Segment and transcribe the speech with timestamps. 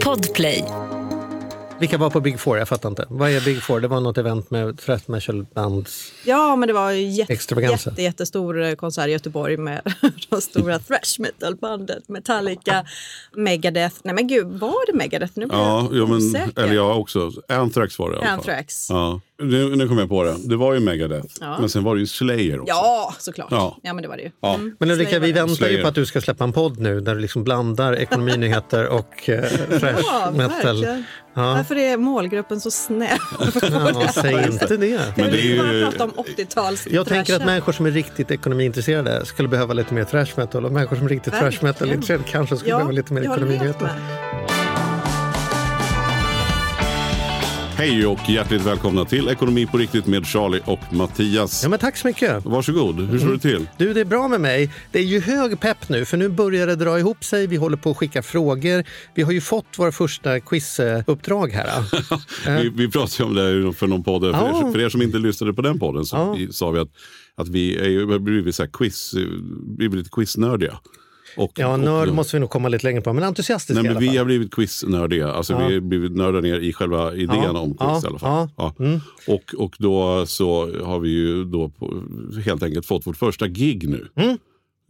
[0.00, 0.83] Podplay.
[1.80, 2.58] Vilka var på Big Four?
[2.58, 3.06] Jag fattar inte.
[3.08, 3.80] Vad är Big Four?
[3.80, 6.12] Det var något event med threat metal bands.
[6.24, 9.80] Ja, men det var ju jätte, jättestor eh, konsert i Göteborg med
[10.30, 12.02] de stora thrash metal-banden.
[12.08, 12.84] Metallica,
[13.36, 13.96] Megadeth.
[14.04, 15.32] Nej men gud, var det Megadeth?
[15.36, 16.62] Nu blir Ja, jag ja men, osäker.
[16.62, 17.30] eller jag också.
[17.48, 18.34] Anthrax var det i alla fall.
[18.38, 18.90] Anthrax.
[18.90, 19.20] Ja.
[19.42, 20.36] Nu, nu kom jag på det.
[20.44, 21.26] Det var ju Megadeth.
[21.40, 21.56] Ja.
[21.60, 22.70] Men sen var det ju Slayer också.
[22.74, 23.48] Ja, såklart.
[23.50, 23.78] Ja.
[23.82, 23.92] Ja.
[23.92, 24.30] men det var det ju.
[24.40, 24.54] Ja.
[24.54, 24.76] Mm.
[24.80, 25.82] Men Ulrika, vi Slayer väntar ju Slayer.
[25.82, 29.44] på att du ska släppa en podd nu där du liksom blandar ekonominyheter och eh,
[29.80, 30.50] thrash Ja, metal.
[30.80, 31.04] verkligen.
[31.36, 31.42] Ja.
[31.54, 33.18] Varför är målgruppen så snäll?
[33.62, 35.00] Ja, säg inte det.
[35.16, 35.84] Men det är Vi bara ju...
[35.84, 40.04] prata om 80-tals Jag tänker att människor som är riktigt ekonomiintresserade skulle behöva lite mer
[40.04, 41.64] thrash metal och människor som är riktigt Verkligen.
[41.68, 44.63] metal intresserade kanske skulle Ja, behöva lite mer jag håller helt ekonominyheter.
[47.84, 51.62] Hej och hjärtligt välkomna till Ekonomi på riktigt med Charlie och Mattias.
[51.62, 52.44] Ja, men tack så mycket.
[52.44, 53.66] Varsågod, hur står det till?
[53.78, 54.70] Du, det är bra med mig.
[54.92, 57.46] Det är ju hög pepp nu, för nu börjar det dra ihop sig.
[57.46, 58.84] Vi håller på att skicka frågor.
[59.14, 61.84] Vi har ju fått våra första quizuppdrag här.
[62.62, 64.22] Vi, vi pratade ju om det för någon podd.
[64.22, 64.68] För, Ja.
[64.68, 66.52] er, för er som inte lyssnade på den podden så Ja.
[66.52, 66.90] sa vi att,
[67.36, 69.14] att vi är ju, blivit, så här quiz,
[69.76, 70.78] blivit quiznördiga.
[71.36, 73.88] Och, Ja, och- nörd måste vi nog komma lite längre på, men entusiastiska Nej, i
[73.88, 74.16] men alla vi fall.
[74.18, 75.28] har blivit quiznördiga.
[75.32, 75.66] Alltså, Ja.
[75.68, 77.58] Vi har blivit nördar ner i själva idén Ja.
[77.60, 78.00] om quiz Ja.
[78.04, 78.48] i alla fall.
[78.56, 78.74] Ja.
[78.78, 79.00] Mm.
[79.28, 82.02] Och, och då så har vi ju då på,
[82.44, 84.08] helt enkelt fått vårt första gig nu.
[84.14, 84.38] Mm.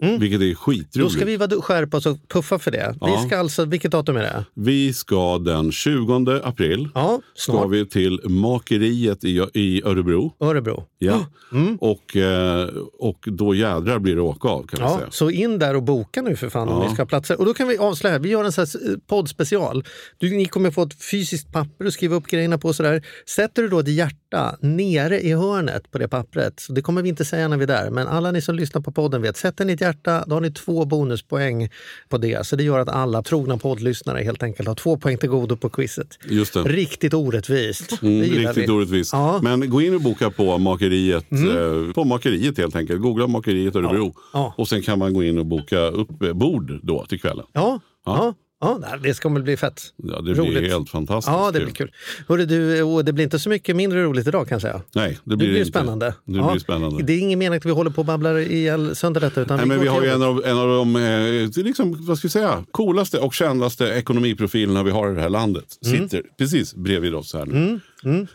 [0.03, 0.21] Mm.
[0.21, 1.13] Vilket är Då skitroligt.
[1.13, 2.95] ska vi vara skärpa oss och puffa för det.
[3.01, 3.07] Ja.
[3.23, 4.45] Vi ska alltså, vilket datum är det?
[4.55, 10.35] Vi ska den 20 april Ja, ska vi till Makeriet i, i Örebro.
[10.41, 10.85] Örebro.
[10.99, 11.27] Ja.
[11.53, 11.77] Mm.
[11.77, 15.11] Och, eh, och då jädrar blir det åka av kan Ja, säga.
[15.11, 16.89] så in där och boka nu för fan om Ja.
[16.89, 17.39] ni ska ha platser.
[17.39, 19.85] Och då kan vi avslöja, vi gör en sån här poddspecial.
[20.19, 22.73] Du, ni kommer få ett fysiskt papper och skriva upp grejerna på.
[22.73, 23.03] Sådär.
[23.29, 27.09] Sätter du då ett hjärta nere i hörnet på det pappret, så det kommer vi
[27.09, 29.65] inte säga när vi är där, men alla ni som lyssnar på podden vet, sätter
[29.65, 31.69] ni ett hjärta, då har ni två bonuspoäng
[32.09, 32.47] på det.
[32.47, 35.69] Så det gör att alla trogna poddlyssnare helt enkelt har två poäng till godo på
[35.71, 36.19] quizet.
[36.29, 36.63] Just det.
[36.63, 38.03] Riktigt orättvist.
[38.03, 38.73] Mm, riktigt vi.
[38.73, 39.13] orättvist.
[39.13, 39.39] Ja.
[39.39, 39.61] Mm.
[39.61, 43.01] Men gå in och boka på Makeriet, eh, på Makeriet helt enkelt.
[43.03, 44.15] Googla Makeriet Örebro.
[44.33, 44.55] Ja.
[44.57, 47.47] Och sen kan man gå in och boka upp bord då till kvällen.
[47.53, 48.35] Ja, Ja.
[48.61, 48.81] Ja.
[49.03, 49.83] det ska väl bli fett.
[49.97, 50.51] Ja, det Roligt.
[50.59, 51.93] blir helt fantastiskt Ja, det blir kul.
[52.29, 54.81] Hörru, du, och det blir inte så mycket mindre roligt idag kan jag säga.
[54.95, 55.71] Nej, det Det blir blir inte.
[55.71, 56.15] spännande.
[56.25, 56.51] Det Ja.
[56.51, 57.03] blir spännande.
[57.03, 59.41] Det är ingen mening att vi håller på och babblar ihjäl sönder detta.
[59.41, 61.03] Utan Nej, men går vi har ju en av, en av de eh,
[61.49, 65.29] det liksom, vad ska vi säga, coolaste och kändaste ekonomiprofilerna vi har i det här
[65.31, 65.65] landet.
[65.87, 66.01] Mm.
[66.01, 67.81] Sitter precis bredvid oss här nu.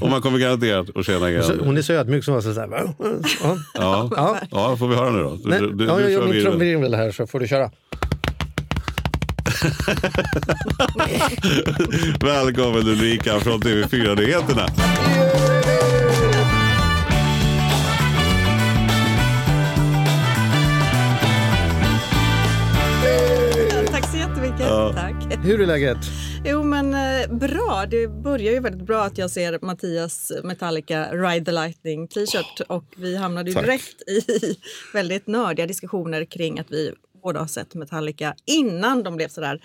[0.00, 2.66] och man kommer garanterat att känna igen hon är så ödmjuk som var så här.
[2.66, 2.94] va?
[3.74, 4.40] Ja, Ja.
[4.50, 4.76] ja.
[4.76, 5.36] får vi höra nu då?
[5.44, 6.52] Du- Nej, du- du ja, jag gör min virvel.
[6.52, 7.70] trumvirvel här så får du köra.
[12.20, 14.66] Välkommen Ulrika från TV4-nyheterna.
[23.90, 24.60] Tack så jättemycket.
[24.60, 24.92] Ja.
[24.92, 25.14] Tack.
[25.44, 25.96] Hur är läget?
[26.44, 27.84] Jo, men eh, bra.
[27.90, 32.84] Det börjar ju väldigt bra att jag ser Mattias Metallica Ride the Lightning t-shirt och
[32.96, 33.64] vi hamnade ju Tack.
[33.64, 34.56] direkt i
[34.92, 36.92] väldigt nördiga diskussioner kring att vi
[37.26, 39.60] båda har sett Metallica innan de blev sådär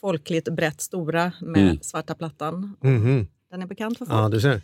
[0.00, 1.78] folkligt brett stora med Mm.
[1.82, 2.76] svarta plattan.
[2.82, 3.26] Mhm.
[3.50, 4.18] Den är bekant för folk.
[4.18, 4.60] Ja, du ser.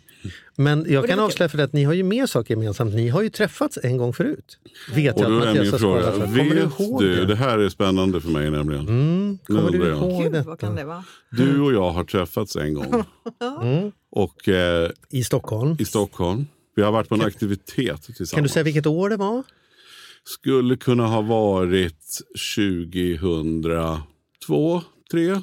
[0.55, 2.93] Men jag kan avslöja för dig att ni har ju mer saker gemensamt.
[2.95, 4.57] Ni har ju träffats en gång förut.
[4.95, 6.11] Vet Och jag att Mattias min har för.
[6.21, 7.25] Kommer du vet ihåg du, det?
[7.25, 8.87] det här är spännande för mig nämligen.
[8.87, 10.49] Mm, kommer du ihåg Gud, detta?
[10.49, 11.03] vad kan det vara?
[11.31, 13.03] Du och jag har träffats en gång.
[13.61, 13.91] Mm.
[14.11, 15.75] Och eh, I Stockholm.
[15.79, 16.45] i Stockholm.
[16.75, 18.31] Vi har varit på en aktivitet tillsammans.
[18.31, 19.43] Kan du säga vilket år det var?
[20.27, 22.19] Skulle kunna ha varit
[22.55, 24.81] 2002,
[25.11, 25.41] 3.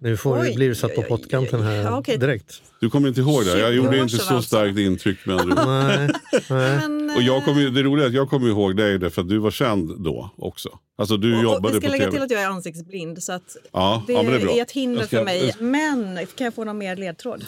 [0.00, 2.18] Nu får, Oj, blir du satt på pottkanten här Ja, okej.
[2.18, 2.62] direkt.
[2.80, 3.58] Du kommer inte ihåg det?
[3.58, 4.48] Jag 20 gjorde inte så alltså.
[4.48, 5.18] starkt intryck.
[5.26, 5.54] Men du.
[5.54, 6.10] Nej, nej.
[6.48, 9.28] Men, Och jag kommer, eh, det roliga är att jag kommer ihåg dig därför att
[9.28, 10.68] du var känd då också.
[10.98, 12.12] Alltså du och- och jobbade vi ska på lägga TV.
[12.16, 14.52] till att jag är ansiktsblind så att Ja, det, ja, men det är bra.
[14.54, 15.54] är ett hinder Jag ska- för mig.
[15.60, 17.44] Men kan jag få någon mer ledtråd?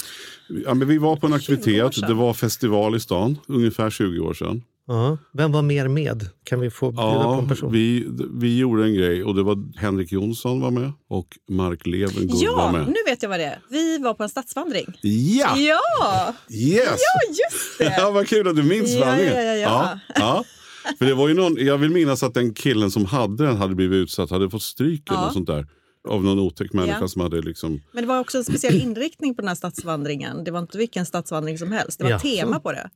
[0.64, 2.08] Ja, men vi var på en 20 år aktivitet.
[2.08, 4.62] Det var festival i stan, ungefär 20 år sedan.
[4.86, 5.18] Ja.
[5.32, 6.28] Vem var mer med?
[6.44, 7.72] Kan vi få bjuda på Ja, en person?
[7.72, 8.06] vi,
[8.40, 12.42] vi gjorde en grej och det var Henrik Jonsson var med och Mark Levengood var
[12.42, 12.86] Ja, med.
[12.86, 13.58] nu vet jag vad det är.
[13.70, 14.86] Vi var på en stadsvandring.
[15.02, 15.56] Ja!
[15.56, 16.84] Ja, Yes!
[16.86, 17.94] ja just det!
[17.98, 19.34] Ja, vad kul att du minns Ja, vandringen.
[19.36, 19.98] ja, ja, ja.
[20.14, 20.44] ja, ja.
[20.98, 23.74] För det var ju någon, jag vill minnas att den killen som hade den hade
[23.74, 25.24] blivit utsatt, hade fått stryk eller Ja.
[25.24, 25.66] något sånt där.
[26.08, 27.08] Av någon otäck människa Ja.
[27.08, 27.80] som hade liksom...
[27.92, 30.44] Men det var också en speciell inriktning på den här stadsvandringen.
[30.44, 31.98] Det var inte vilken stadsvandring som helst.
[31.98, 32.26] Det var Jaså?
[32.28, 32.90] tema på det.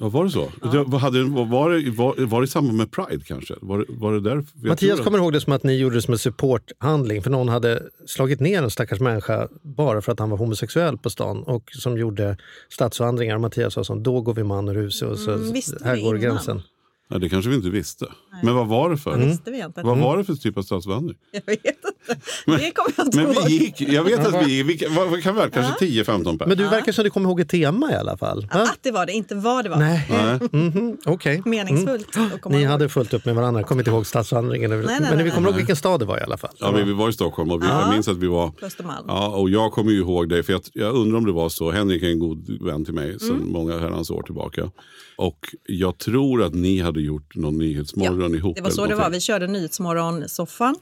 [0.00, 0.52] Ja, var det så?
[0.72, 3.54] Det, vad hade, var, var, det, var, var det i samband med Pride kanske?
[3.60, 4.44] Var, det- var det där?
[4.62, 7.48] Jag Mattias kommer ihåg det som att ni gjorde det som en supporthandling för någon
[7.48, 11.70] hade slagit ner en stackars människa bara för att han var homosexuell på stan och
[11.72, 12.36] som gjorde
[12.70, 13.34] stadsvandringar.
[13.34, 15.54] Och Mattias sa som då går vi man ur huset och så Mm,
[15.84, 16.20] här det går innan?
[16.30, 16.62] gränsen.
[17.08, 18.06] Ja, det kanske vi inte visste.
[18.42, 19.18] Men vad var det för?
[19.18, 19.82] Det visste vi inte.
[19.82, 21.18] Vad var det för typ av stadsvandring?
[21.32, 21.88] Jag vet inte.
[22.46, 23.44] Det kommer jag inte Men ihåg.
[23.46, 26.46] vi gick, jag vet att vi, vi vad, vad kan vi vara, kanske 10-15 per.
[26.46, 28.46] Men du verkar som du kommer ihåg ett tema i alla fall.
[28.54, 28.60] Va?
[28.62, 29.76] Att det var det, inte vad det var.
[29.76, 30.08] Nej.
[30.52, 31.42] Mhm, okej.
[31.44, 32.70] Meningsfullt att komma Ni ihåg.
[32.70, 34.70] hade fullt upp med varandra, kommer inte ihåg stadsvandringen.
[34.70, 35.30] nej, men nej, vi nej.
[35.32, 36.50] kommer ihåg vilken stad det var i alla fall.
[36.58, 37.80] Ja, vi, vi var i Stockholm och vi, Ja.
[37.80, 38.52] jag minns att vi var...
[39.08, 41.70] Ja, och jag kommer ju ihåg det, för jag, jag undrar om det var så.
[41.70, 44.70] Henrik är en god vän till mig sedan många herrans år tillbaka.
[45.16, 48.56] Och jag tror att ni hade gjort någon nyhetsmorgon ihop.
[48.56, 49.10] Det var så det var.
[49.10, 50.74] Vi körde Nyhetsmorgon-soffan.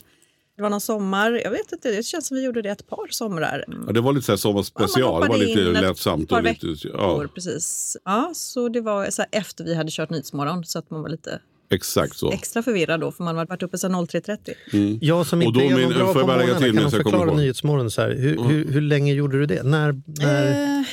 [0.60, 3.06] Det var någon sommar, jag vet inte, det känns som vi gjorde det ett par
[3.10, 3.64] somrar.
[3.68, 3.84] Mm.
[3.86, 5.22] Ja, det var lite så här Ja, sommarspecial.
[5.22, 6.28] det var lite lättsamt.
[6.28, 7.96] par Och lite, veckor, ja, precis.
[8.04, 11.08] Ja, så det var så här efter vi hade kört Nyhetsmorgon så att man var
[11.08, 11.40] lite
[11.70, 12.32] exakt så.
[12.32, 14.98] extra förvirrad då för man hade varit uppe sedan 03.30.
[15.00, 17.34] Jag som inte är någon bra på morgonen, kan du förklara?
[17.34, 17.90] Nyhetsmorgon?
[17.90, 19.62] Så här, hur, hur, hur länge gjorde du det?
[19.62, 20.78] När, när...
[20.78, 20.84] Eh,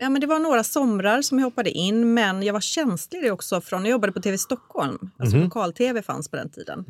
[0.00, 3.60] ja, men det var några somrar som jag hoppade in men jag var känslig också
[3.60, 5.44] från, jag jobbade på TV Stockholm, alltså Mhm.
[5.44, 6.84] lokal-tv fanns på den tiden.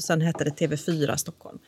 [0.00, 1.58] Sen hette det TV4 Stockholm.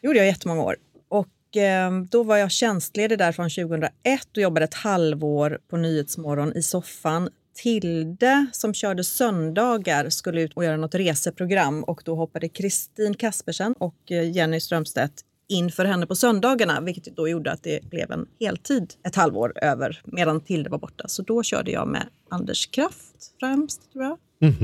[0.00, 0.76] Det gjorde jag jättemånga år.
[1.08, 3.90] Och eh, då var jag tjänstledig där från 2001
[4.36, 7.28] och jobbade ett halvår på Nyhetsmorgon i soffan.
[7.54, 13.72] Tilde som körde söndagar skulle ut och göra något reseprogram och då hoppade Kristin Kaspersen
[13.78, 15.12] och eh, Jenny Strömstedt
[15.48, 19.52] in för henne på söndagarna vilket då gjorde att det blev en heltid ett halvår
[19.62, 21.08] över medan Tilde var borta.
[21.08, 24.18] Så då körde jag med Anders Kraft främst tror jag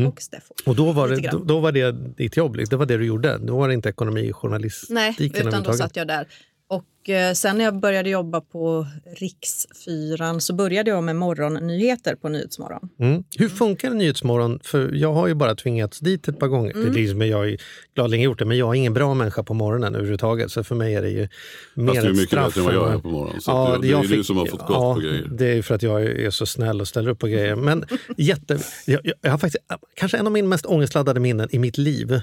[0.09, 0.55] och Steffo.
[0.67, 3.39] Och då var, det, då, då var det ditt jobb, det var det du gjorde?
[3.39, 6.27] Då var det inte ekonomijournalistiken Nej, utan då satt jag där.
[6.73, 8.87] Och eh, sen när jag började jobba på
[9.17, 12.89] Riksfyran så började jag med morgonnyheter på Nyhetsmorgon.
[12.99, 13.25] Mm.
[13.39, 14.61] Hur funkar Nyhetsmorgon?
[14.65, 16.71] För jag har ju bara tvingats dit ett par gånger.
[16.71, 16.93] Mm.
[16.93, 17.59] Det är liksom, jag har ju
[17.95, 20.53] gladeligen gjort det, men jag är ingen bra människa på morgonen överhuvudtaget.
[20.53, 21.29] Så för mig är det ju
[21.75, 22.47] mer Fast du är ett mycket straff.
[22.47, 23.41] bättre än vad jag är på morgonen.
[23.41, 25.29] Så att du, det jag är du fick- som har fått gått ja, på grejer.
[25.33, 27.57] Det är ju för att jag är så snäll och ställer upp på grejer.
[27.57, 27.85] Men
[28.17, 29.65] jätte, jag, jag, har faktiskt,
[29.95, 32.21] kanske en av mina mest ångestladdade minnen i mitt liv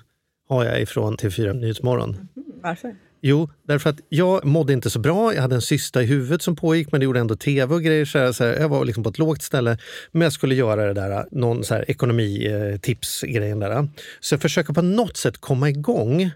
[0.49, 2.27] har jag ifrån TV4 Nyhetsmorgon.
[2.63, 2.95] Varför?
[3.21, 5.33] Jo, därför att jag mådde inte så bra.
[5.33, 8.05] Jag hade en cysta i huvudet som pågick, men det gjorde ändå tv och grejer.
[8.05, 9.77] Så här, så här, jag var liksom på ett lågt ställe,
[10.11, 13.89] men jag skulle göra det där, någon så här ekonomitips-grejen där.
[14.19, 16.31] Så jag försöker på något sätt komma igång.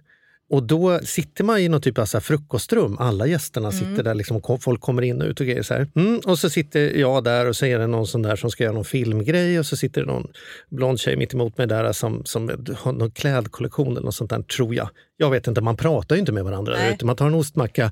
[0.53, 2.97] Och då sitter man i någon typ av så frukostrum.
[2.99, 5.63] Alla gästerna sitter där, liksom, folk kommer in och ut och grejer.
[5.63, 5.73] Så.
[5.73, 8.63] Mm, och så sitter jag där och så är det någon sån där som ska
[8.63, 10.27] göra någon filmgrej och så sitter det någon
[10.69, 14.41] blond tjej mitt emot mig där som, som har någon klädkollektion eller något sånt där,
[14.41, 14.89] tror jag.
[15.17, 16.93] Jag vet inte, man pratar ju inte med varandra Nej.
[16.93, 17.05] ute.
[17.05, 17.91] Man tar en ostmacka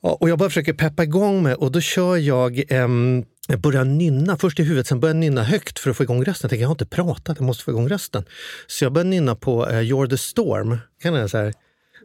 [0.00, 4.36] och jag bara försöker peppa igång med och då kör jag ehm, jag börjar nynna
[4.36, 6.46] först i huvudet, sen börjar jag nynna högt för att få igång rösten.
[6.46, 8.24] Jag tänker, jag har inte pratat, jag måste få igång rösten.
[8.66, 10.78] Så jag börjar nynna på uh, You're the Storm.
[11.02, 11.30] Kan jag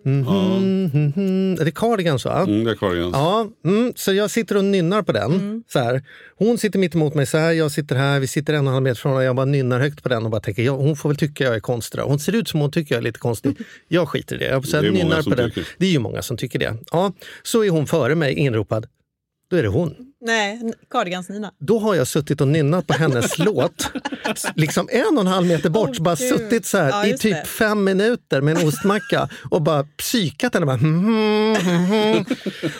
[0.05, 0.59] här?
[0.59, 0.83] Mhm,
[1.15, 1.57] mhm.
[1.59, 2.41] Är det Cardigans va?
[2.41, 3.13] Mm, det är Cardigans.
[3.13, 5.63] Ja, mm, så jag sitter och nynnar på den.
[5.67, 6.03] Så här.
[6.35, 8.73] Hon sitter mitt emot mig så här, jag sitter här, vi sitter en och en
[8.73, 10.95] halv meter från och jag bara nynnar högt på den och bara tänker, ja, hon
[10.95, 12.00] får väl tycka jag är konstig.
[12.00, 12.05] då.
[12.05, 13.57] Hon ser ut som hon tycker jag är lite konstig.
[13.88, 14.45] Jag skiter i det.
[14.45, 15.51] Jag så här, Det är nynnar på den.
[15.77, 16.77] Det är ju många som tycker det.
[16.91, 17.13] Ja,
[17.44, 18.88] så är hon före mig inropad.
[19.50, 20.12] Då är det hon.
[20.25, 21.51] Nej, Cardigans-Nina.
[21.59, 23.91] Då har jag suttit och nynnat på hennes låt,
[24.55, 26.29] liksom en och en halv meter bort, Åh, bara Gud.
[26.29, 27.45] suttit så här Ja, i typ det.
[27.47, 30.65] fem minuter med en ostmacka och bara psykat henne.
[30.65, 32.25] Bara, "Mhm, mhm."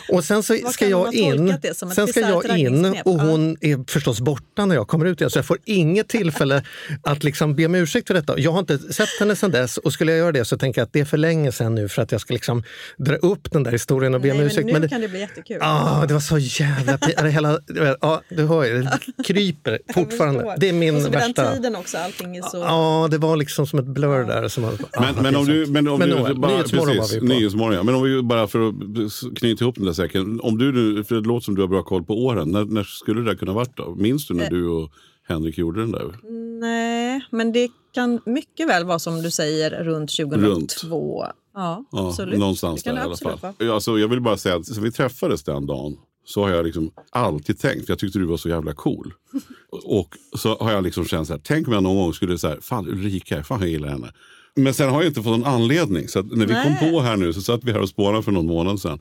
[0.08, 1.54] och sen så ska jag in,
[1.94, 5.30] sen ska jag in och hon är förstås borta när jag kommer ut igen.
[5.30, 6.62] Så jag får inget tillfälle
[7.02, 8.38] att liksom be om ursäkt för detta.
[8.38, 10.86] Jag har inte sett henne sedan dess och skulle jag göra det så tänker jag
[10.86, 12.62] att det är för länge sedan nu för att jag ska liksom
[12.96, 14.66] dra upp den där historien och be Nej, om men ursäkt.
[14.66, 15.58] nu Men det- kan det bli jättekul.
[15.60, 16.98] Ah, det var så jävla.
[17.34, 17.58] Hela,
[18.00, 20.54] ja, du hör ju, det kryper fortfarande.
[20.58, 21.42] Det är min och så vid värsta...
[21.42, 22.56] den tiden också, allting är så...
[22.56, 24.48] Ja, det var liksom som ett blur där.
[24.48, 27.14] Som var, ah, Men, men om du, men om Men du Noel, bara, Nyhetsmorgon precis,
[27.14, 27.34] var vi på.
[27.34, 27.82] Nyhetsmorgon, ja.
[27.82, 28.74] Men om vi bara för att
[29.38, 30.40] knyta ihop den där säcken.
[30.40, 32.50] Om du nu, för det låter som du har bra koll på åren.
[32.50, 33.94] När, när skulle det där kunna varit då?
[33.94, 34.36] Minns Eh.
[34.36, 34.90] du när du och
[35.28, 36.14] Henrik gjorde den där?
[36.60, 41.24] Nej, men det kan mycket väl vara som du säger runt 2002.
[41.26, 42.38] Ja, Ja, absolut.
[42.38, 43.52] någonstans det kan där i alla absolut fall.
[43.58, 43.74] vara.
[43.74, 47.58] Alltså, jag vill bara säga att vi träffades den dagen så har jag liksom alltid
[47.58, 49.14] tänkt, för jag tyckte du var så jävla cool.
[49.84, 52.56] Och så har jag liksom känt så här, tänk om jag någon gång skulle säga,
[52.60, 54.12] fan Ulrika, fan jag gillar henne.
[54.56, 56.08] Men sen har jag inte fått någon anledning.
[56.08, 56.78] Så när vi Nej.
[56.80, 59.00] kom på här nu så satt vi här och spårade för någon månad sedan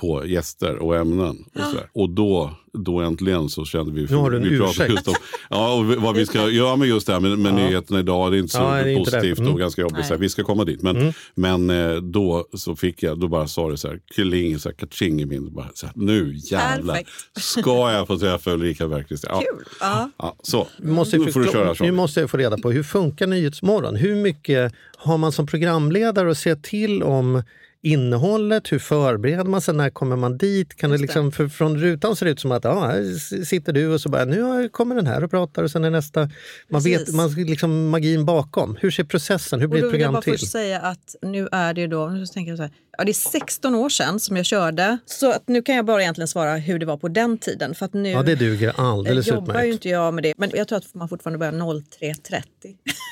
[0.00, 1.44] på gäster och ämnen.
[1.54, 1.90] Och, så där.
[1.92, 4.06] och då, då äntligen så kände vi...
[4.10, 4.90] Nu har du en vi ursäkt.
[4.90, 5.14] Just om,
[5.50, 8.32] ja, och vad vi ska göra med just det här med, med nyheterna idag.
[8.32, 9.38] Det är inte så Ja, är positivt.
[9.38, 9.52] Mm.
[9.52, 10.06] och ganska jobbigt.
[10.06, 10.82] Så här, vi ska komma dit.
[10.82, 14.68] Men, men eh, då så fick jag, då bara sa det så här, kling, så
[14.68, 15.54] här, kaching i min.
[15.54, 17.10] Bara, så här, nu jävlar Perfekt.
[17.36, 19.24] ska jag få träffa Ulrika Bergqvist.
[19.28, 19.40] Ja.
[19.40, 19.64] Kul!
[19.80, 20.10] Ja.
[20.18, 21.92] Ja, så, Nu måste, jag nu får du köra nu så.
[21.92, 23.96] måste jag få reda på hur funkar Nyhetsmorgon?
[23.96, 27.42] Hur mycket har man som programledare att säga till om
[27.82, 28.72] innehållet?
[28.72, 29.74] Hur förbereder man sig?
[29.74, 30.76] När kommer man dit?
[30.76, 33.86] Kan det liksom, för från rutan ser det ut som att ja, här sitter du
[33.94, 36.20] och så bara nu kommer den här och pratar och sen är nästa.
[36.20, 37.08] Man Precis.
[37.08, 38.76] vet man, liksom magin bakom.
[38.80, 39.60] Hur ser processen?
[39.60, 40.32] Hur Och blir då ett vill jag program bara till?
[40.32, 43.30] först säga att nu är det då, nu tänker jag så här, ja, det är
[43.30, 44.98] 16 år sedan som jag körde.
[45.06, 47.74] Så att nu kan jag bara egentligen svara hur det var på den tiden.
[47.74, 49.72] För att nu Ja, det duger alldeles jag jobbar ju utmärkt.
[49.74, 50.34] inte jag med det.
[50.36, 52.42] Men jag tror att man fortfarande börjar 03.30.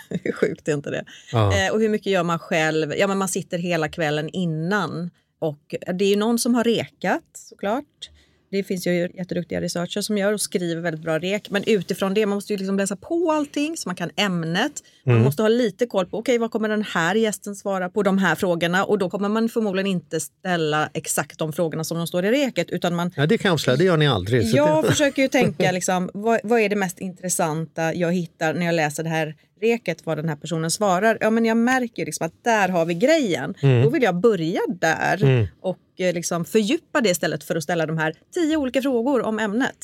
[0.24, 1.04] Hur sjukt är inte det?
[1.32, 1.66] Ja.
[1.66, 2.94] Eh, och hur mycket gör man själv?
[2.96, 5.10] Ja, men man sitter hela kvällen innan.
[5.38, 8.10] Och det är ju någon som har rekat såklart.
[8.56, 11.50] Det finns ju jätteduktiga researchers som gör och skriver väldigt bra rek.
[11.50, 14.82] Men utifrån det, man måste ju liksom läsa på allting så man kan ämnet.
[15.04, 15.24] Man Mm.
[15.24, 18.34] måste ha lite koll på, okej vad kommer den här gästen svara på de här
[18.34, 18.84] frågorna?
[18.84, 22.70] Och då kommer man förmodligen inte ställa exakt de frågorna som de står i reket.
[22.70, 24.44] Utan man, Ja, det kan jag avslöja, det gör ni aldrig.
[24.44, 28.66] Jag det, försöker ju tänka, liksom, vad, vad är det mest intressanta jag hittar när
[28.66, 31.18] jag läser det här reket, vad den här personen svarar.
[31.20, 33.54] Ja, men jag märker ju liksom att där har vi grejen.
[33.60, 33.82] Mm.
[33.82, 37.98] Då vill jag börja där och eh, liksom fördjupa det istället för att ställa de
[37.98, 39.76] här tio olika frågor om ämnet.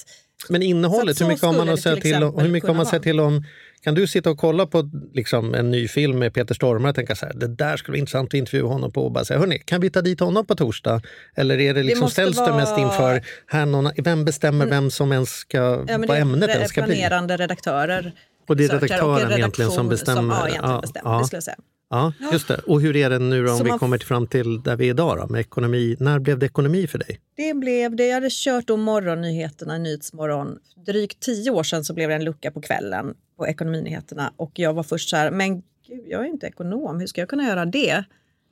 [0.49, 2.39] Men innehållet, hur mycket har man att säga till om?
[2.39, 3.45] Hur mycket har man säga till om?
[3.83, 7.15] Kan du sitta och kolla på liksom, en ny film med Peter Stormare och tänka
[7.15, 9.59] så här, det där skulle vara intressant att intervjua honom på och bara säga, hörni,
[9.59, 11.03] kan vi ta dit honom på torsdag?
[11.37, 12.89] Eller är det liksom, ställs det mest vara- Mm.
[12.91, 16.95] inför, här någon, vem bestämmer vem som ens ska, Ja, vad ämnet ens ska bli?
[16.95, 18.13] planerande redaktörer.
[18.47, 20.49] Och det är redaktören en egentligen som bestämmer.
[20.49, 21.29] egentligen Ja, bestämmer ja.
[21.31, 21.57] det säga.
[21.91, 22.59] Ja, just det.
[22.67, 24.91] Och hur är det nu om Så vi kommer till fram till där vi är
[24.91, 25.97] idag då, med ekonomi?
[26.01, 27.21] När blev det ekonomi för dig?
[27.37, 28.07] Det blev det.
[28.07, 30.59] Jag hade kört då morgonnyheterna, Nyhetsmorgon.
[30.87, 34.33] Drygt tio år sedan så blev det en lucka på kvällen på Ekonominyheterna.
[34.37, 35.55] Och jag var först så här, men
[35.89, 37.01] gud, jag är inte ekonom.
[37.01, 38.05] Hur ska jag kunna göra det?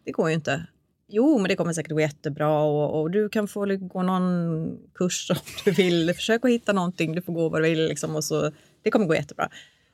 [0.04, 0.66] Det går ju inte.
[1.08, 5.30] Jo, men det kommer säkert gå jättebra och, och du kan få gå någon kurs
[5.30, 6.14] om du vill.
[6.14, 7.88] Försök att hitta någonting, du får gå vad du vill.
[7.88, 9.48] Liksom, och så, det kommer gå jättebra.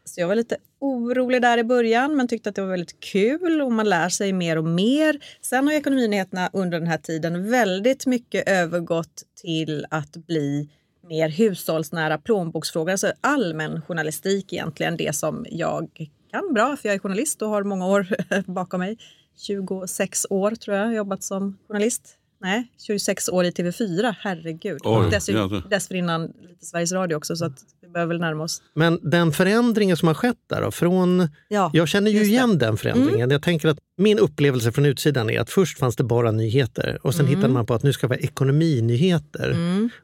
[0.08, 3.62] Så jag var lite orolig där i början men tyckte att det var väldigt kul
[3.62, 5.18] och man lär sig mer och mer.
[5.40, 10.68] Sen har ju Ekonominyheterna under den här tiden väldigt mycket övergått till att bli
[11.08, 12.92] mer hushållsnära plånboksfrågor.
[12.92, 15.88] Alltså allmän journalistik egentligen, det som jag
[16.30, 18.06] kan bra för jag är journalist och har många år
[18.52, 18.98] bakom mig.
[19.36, 22.18] 26 år tror jag jobbat som journalist.
[22.40, 24.80] Nej, 26 år i TV4, herregud.
[24.84, 25.68] Oj, och dess, jädrar.
[25.70, 27.58] dessförinnan lite Sveriges Radio också så att
[27.96, 28.62] behöver väl närma oss.
[28.74, 32.16] Men den förändringen som har skett där då, från Ja, Jag känner ju.
[32.18, 32.28] Mm.
[32.28, 33.30] igen den förändringen.
[33.30, 37.14] Jag tänker att min upplevelse från utsidan är att först fanns det bara nyheter och
[37.14, 37.36] sen Mm.
[37.36, 39.56] hittade man på att nu ska det vara ekonominyheter.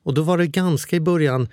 [0.02, 1.48] Och då var det ganska i början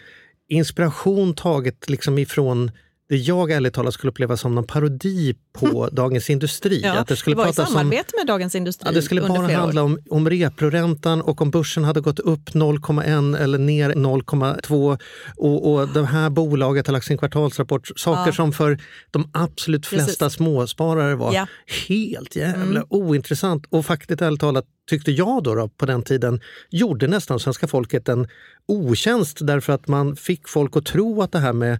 [0.50, 2.72] inspiration taget liksom ifrån
[3.10, 6.82] det jag ärligt talat skulle uppleva som någon parodi på Dagens Industri.
[6.84, 9.02] Ja, att det skulle det var i pratas om samarbete med Dagens Industri Ja, det
[9.02, 9.86] skulle bara handla år.
[9.86, 14.98] om, om reproräntan och om börsen hade gått upp 0,1 eller ner 0,2
[15.38, 17.88] och, och det här bolaget har lagt sin kvartalsrapport.
[17.96, 18.34] Saker Ja.
[18.34, 18.80] som för
[19.12, 20.38] de absolut flesta Precis.
[20.38, 21.48] småsparare var Ja.
[21.88, 22.84] helt jävla Mm.
[22.90, 23.66] ointressant.
[23.70, 26.40] Och faktiskt ärligt talat tyckte jag då, då på den tiden
[26.70, 28.28] gjorde nästan svenska folket en
[28.68, 31.80] otjänst därför att man fick folk att tro att det här med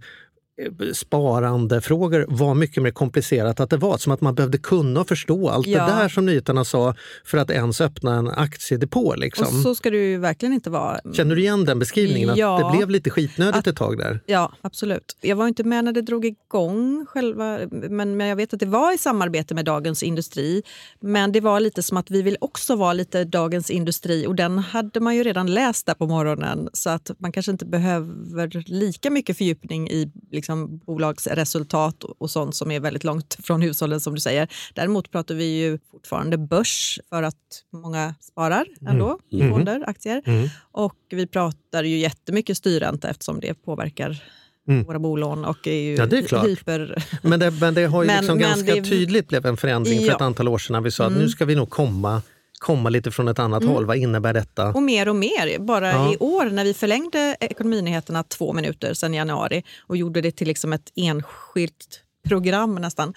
[0.92, 3.98] sparandefrågor var mycket mer komplicerat att det var.
[3.98, 5.86] Som att man behövde kunna och förstå allt Ja.
[5.86, 9.00] det där som nyheterna sa för att ens öppna en aktiedepå.
[9.06, 9.62] Och Liksom.
[9.62, 11.00] så ska det ju verkligen inte vara.
[11.12, 12.30] Känner du igen den beskrivningen?
[12.36, 12.60] Ja.
[12.66, 14.20] Att det blev lite skitnödigt Att- ett tag där?
[14.26, 15.16] Ja, absolut.
[15.20, 18.66] Jag var inte med när det drog igång själva, men, men jag vet att det
[18.66, 20.62] var i samarbete med Dagens Industri.
[21.00, 24.58] Men det var lite som att vi vill också vara lite Dagens Industri och den
[24.58, 29.10] hade man ju redan läst där på morgonen så att man kanske inte behöver lika
[29.10, 30.49] mycket fördjupning i liksom,
[30.86, 34.48] bolagsresultat och, sånt som är väldigt långt från hushållen som du säger.
[34.74, 37.36] Däremot pratar vi ju fortfarande börs för att
[37.72, 39.52] många sparar ändå i Mm.
[39.52, 40.22] fonder, aktier.
[40.26, 40.48] Mm.
[40.72, 44.22] Och vi pratar ju jättemycket styrränta eftersom det påverkar
[44.68, 44.84] Mm.
[44.84, 46.46] våra bolån och är ju Ja, det är klart.
[46.46, 47.04] hyper...
[47.22, 49.98] Men det, men det har ju Men- liksom men ganska det- tydligt blev en förändring
[49.98, 50.14] för Ja.
[50.14, 51.22] ett antal år sedan när vi sa att Mm.
[51.22, 52.22] nu ska vi nog komma,
[52.60, 53.86] komma lite från ett annat håll.
[53.86, 54.68] Vad innebär detta?
[54.68, 55.58] Och mer och mer.
[55.58, 56.12] Bara Ja.
[56.12, 60.72] i år när vi förlängde Ekonominyheterna två minuter sedan januari och gjorde det till liksom
[60.72, 63.14] ett enskilt program nästan,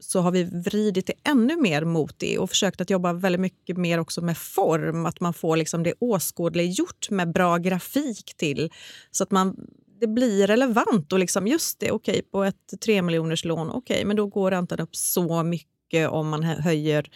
[0.00, 3.76] så har vi vridit det ännu mer mot det och försökt att jobba väldigt mycket
[3.76, 5.06] mer också med form.
[5.06, 8.70] Att man får liksom det åskådliggjort med bra grafik till
[9.10, 9.56] så att man
[10.00, 14.16] det blir relevant och liksom just det, okej på ett 3 miljoners lån, okej men
[14.16, 17.06] då går räntan upp så mycket om man hö- höjer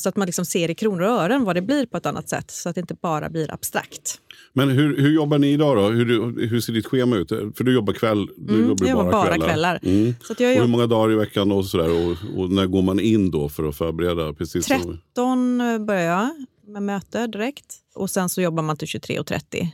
[0.00, 2.28] så att man liksom ser i kronor och ören vad det blir på ett annat
[2.28, 4.20] sätt så att det inte bara blir abstrakt.
[4.52, 5.88] Men hur, hur jobbar ni idag då?
[5.88, 7.28] Hur, hur ser ditt schema ut?
[7.28, 9.46] För du jobbar kväll, du Mm, jobbar jag bara, jobbar bara kvällar.
[9.46, 9.80] kvällar.
[9.82, 10.14] Mm.
[10.22, 11.90] Så jag Och hur jobb- många dagar i veckan och sådär?
[11.90, 14.32] Och, och när går man in då för att förbereda?
[14.32, 14.98] Precis som...
[15.14, 16.30] 13 börjar jag
[16.66, 19.68] med möte direkt och sen så jobbar man till 23.30.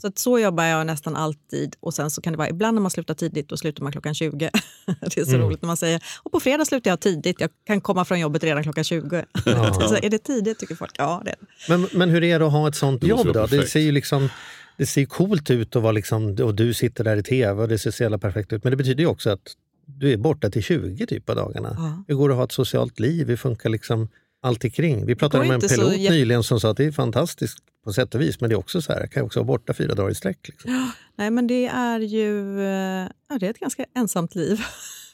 [0.00, 1.76] Så att så jobbar jag nästan alltid.
[1.80, 4.14] Och sen så kan det vara ibland när man slutar tidigt, då slutar man klockan
[4.14, 4.36] 20.
[5.00, 7.80] det är så roligt när man säger, och på fredag slutar jag tidigt, jag kan
[7.80, 9.24] komma från jobbet redan klockan 20.
[9.88, 10.94] så är det tidigt tycker folk?
[10.98, 11.46] Ja, det är det.
[11.68, 13.46] Men, men hur är det att ha ett sånt jobb då?
[13.46, 14.28] Det ser ju liksom
[14.76, 17.68] det ser ju coolt ut att vara liksom, och du sitter där i tv och
[17.68, 18.64] det ser så jävla perfekt ut.
[18.64, 19.56] Men det betyder ju också att
[19.86, 21.74] du är borta till 20 typ på dagarna.
[21.78, 22.04] Ja.
[22.08, 23.28] Hur går det att ha ett socialt liv?
[23.28, 24.08] Hur funkar liksom
[24.42, 25.06] allt kring?
[25.06, 27.92] Vi pratade med en så pilot jä- nyligen som sa att det är fantastiskt på
[27.92, 29.94] sätt och vis, men det är också så här, jag kan också vara borta fyra
[29.94, 30.48] dagar i sträck.
[30.48, 30.90] Liksom.
[31.16, 34.60] Nej, men det är ju eh, ja, det är ett ganska ensamt liv.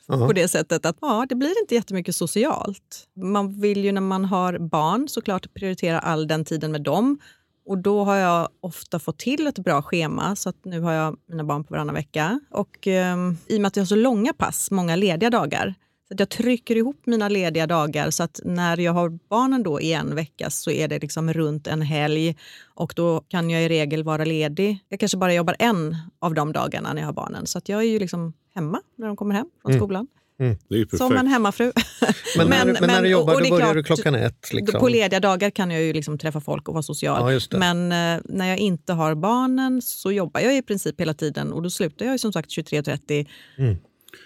[0.07, 0.26] Ja.
[0.26, 3.04] På det sättet att ja, det blir inte jättemycket socialt.
[3.16, 7.19] Man vill ju när man har barn såklart prioritera all den tiden med dem.
[7.66, 10.37] Och då har jag ofta fått till ett bra schema.
[10.37, 12.40] Så att nu har jag mina barn på varannan vecka.
[12.50, 15.75] Och ehm, i och med att jag har så långa pass, många lediga dagar.
[16.08, 19.80] Så att jag trycker ihop mina lediga dagar så att när jag har barnen då
[19.80, 22.37] i en vecka så är det liksom runt en helg.
[22.75, 24.78] Och då kan jag i regel vara ledig.
[24.88, 27.46] Jag kanske bara jobbar en av de dagarna när jag har barnen.
[27.46, 30.06] Så att jag är ju liksom hemma när de kommer hem från skolan.
[30.37, 30.44] Det
[30.75, 30.99] är ju perfekt.
[30.99, 31.73] Som en hemmafru.
[32.37, 34.14] Men, när, Men- men, när men- du jobbar och- och då börjar klart, du klockan
[34.14, 34.52] ett.
[34.52, 34.80] Liksom.
[34.80, 37.32] På lediga dagar kan jag ju liksom träffa folk och vara social.
[37.50, 37.58] Ja.
[37.58, 41.62] Men eh, när jag inte har barnen så jobbar jag i princip hela tiden och
[41.62, 43.26] då slutar jag ju som sagt 23.30.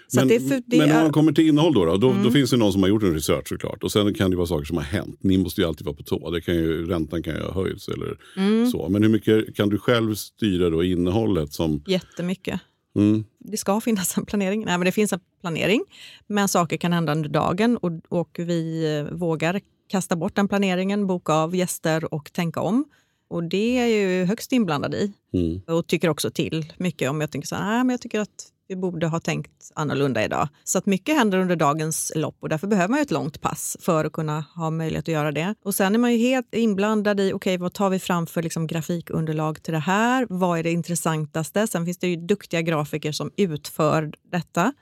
[0.07, 2.09] Så Men, det för, det men när är, man kommer till innehåll då, då, då,
[2.11, 2.23] Mm.
[2.23, 3.83] då finns det någon som har gjort en research såklart.
[3.83, 5.17] Och sen kan det vara saker som har hänt.
[5.21, 6.29] Ni måste ju alltid vara på tå.
[6.31, 8.67] Det kan ju, räntan kan ju ha höjts eller Mm.
[8.71, 8.89] så.
[8.89, 11.83] Men hur mycket kan du själv styra då innehållet som...
[11.87, 12.59] jättemycket.
[12.95, 14.65] Mm, Det ska finnas en planering.
[14.65, 15.83] Nej, men det finns en planering,
[16.27, 21.33] men saker kan hända under dagen och, och vi vågar kasta bort den planeringen, boka
[21.33, 22.85] av gäster och tänka om.
[23.29, 25.11] Och det är jag ju högst inblandad i.
[25.33, 25.61] mm.
[25.67, 28.51] och tycker också till mycket om jag tänker så här, "Nej, men jag tycker att
[28.69, 30.47] vi borde ha tänkt annorlunda idag.
[30.63, 33.77] Så att mycket händer under dagens lopp och därför behöver man ju ett långt pass
[33.79, 35.55] för att kunna ha möjlighet att göra det.
[35.63, 38.67] Och sen är man ju helt inblandad i, okej vad tar vi fram för liksom
[38.67, 40.27] grafikunderlag till det här?
[40.29, 41.67] Vad är det intressantaste?
[41.67, 44.73] Sen finns det ju duktiga grafiker som utför detta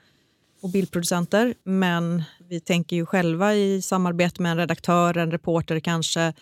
[0.62, 1.54] och bildproducenter.
[1.64, 6.32] Men vi tänker ju själva i samarbete med en redaktör, en reporter kanske,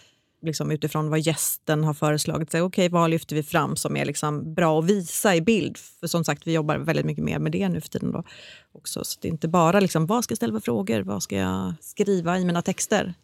[0.43, 2.49] liksom utifrån vad gästen har föreslagit.
[2.49, 5.76] Okej, okay, vad lyfter vi fram som är liksom bra att visa i bild?
[5.78, 8.12] För som sagt, vi jobbar väldigt mycket mer med det nu för tiden.
[8.12, 8.25] Då
[8.73, 9.05] också.
[9.05, 11.75] Så det är inte bara liksom, vad ska jag ställa för frågor, vad ska jag
[11.81, 13.14] skriva i mina texter?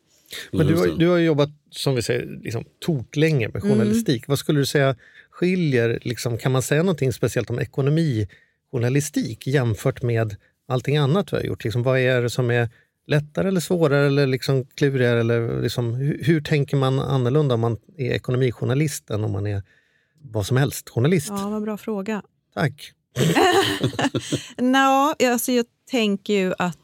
[0.53, 3.77] Men du, har, du har ju jobbat som vi säger, liksom, toklänge med Mm.
[3.77, 4.29] journalistik.
[4.29, 4.97] Vad skulle du säga
[5.31, 10.37] skiljer, liksom, kan man säga någonting speciellt om ekonomijournalistik jämfört med
[10.69, 11.65] allting annat du har gjort?
[11.65, 12.69] Liksom, vad är det som är
[13.07, 15.21] lättare eller svårare eller liksom klurigare?
[15.21, 19.63] Eller liksom, hur, hur tänker man annorlunda om man är ekonomijournalist än om man är
[20.21, 21.29] vad som helst journalist?
[21.31, 22.23] Ja, vad bra fråga.
[22.55, 22.93] Tack.
[24.57, 26.79] Nå, alltså jag tänker ju att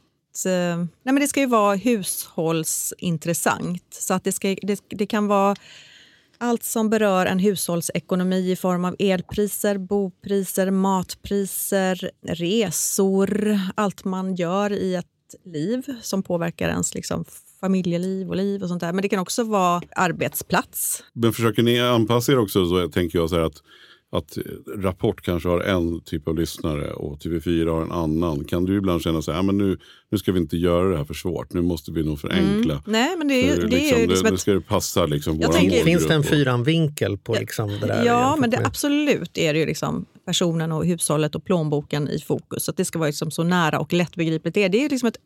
[0.46, 3.84] eh, nej men det ska ju vara hushållsintressant.
[3.90, 5.56] Så att det, ska, det, det kan vara
[6.38, 14.72] allt som berör en hushållsekonomi i form av elpriser, bopriser, matpriser, resor, allt man gör
[14.72, 15.06] i ett
[15.44, 17.24] liv som påverkar ens liksom,
[17.60, 18.92] familjeliv och liv och sånt där.
[18.92, 21.04] Men det kan också vara arbetsplats.
[21.12, 23.62] Men försöker ni anpassa er också så tänker jag så här att,
[24.12, 24.38] att
[24.76, 28.44] Rapport kanske har en typ av lyssnare och TV4 har en annan.
[28.44, 29.78] Kan du ibland känna så här, men nu,
[30.10, 32.82] nu ska vi inte göra det här för svårt, nu måste vi nog förenkla.
[32.86, 34.52] Nej, men det är, ju- För det är liksom, ju liksom det, nu ett ska
[34.52, 38.04] det passa liksom Jag tänker- Finns det en fyranvinkel på liksom det där?
[38.04, 42.64] Ja, men det, absolut är det ju liksom personen och hushållet och plånboken i fokus.
[42.64, 44.54] Så det ska vara liksom så nära och lättbegripligt.
[44.54, 45.16] Det är, det är liksom ett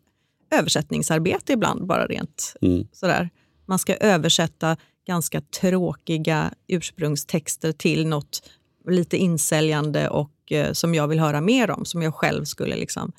[0.50, 2.88] översättningsarbete ibland, bara rent Mm.
[2.92, 3.30] sådär.
[3.66, 8.42] Man ska översätta ganska tråkiga ursprungstexter till något
[8.88, 13.12] lite insäljande och eh, som jag vill höra mer om, som jag själv skulle liksom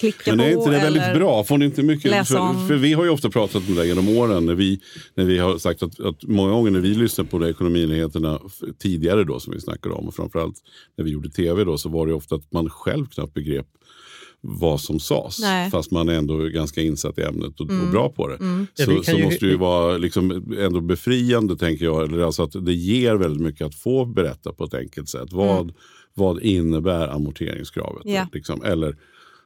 [0.00, 0.44] klicka Men på.
[0.44, 1.44] är inte det väldigt bra?
[1.44, 4.46] Får ni inte mycket, för, för vi har ju ofta pratat om det genom åren
[4.46, 4.80] när vi,
[5.14, 8.40] när vi har sagt att, att många gånger när vi lyssnade på ekonominyheterna
[8.78, 10.56] tidigare då som vi snackade om och framförallt
[10.96, 13.66] när vi gjorde tv då så var det ofta att man själv knappt begrep
[14.46, 15.38] vad som sades.
[15.40, 15.58] Nej.
[15.60, 15.70] Mm.
[15.70, 18.36] Fast man är ändå ganska insatt i ämnet och, och bra på det.
[18.40, 22.04] Ja, vi Så, kan så ju- måste det ju vara liksom ändå befriande tänker jag.
[22.04, 25.28] Eller alltså att det ger väldigt mycket att få berätta på ett enkelt sätt.
[25.32, 25.72] Vad,
[26.14, 28.02] vad innebär amorteringskravet?
[28.04, 28.26] Ja.
[28.32, 28.96] Liksom, eller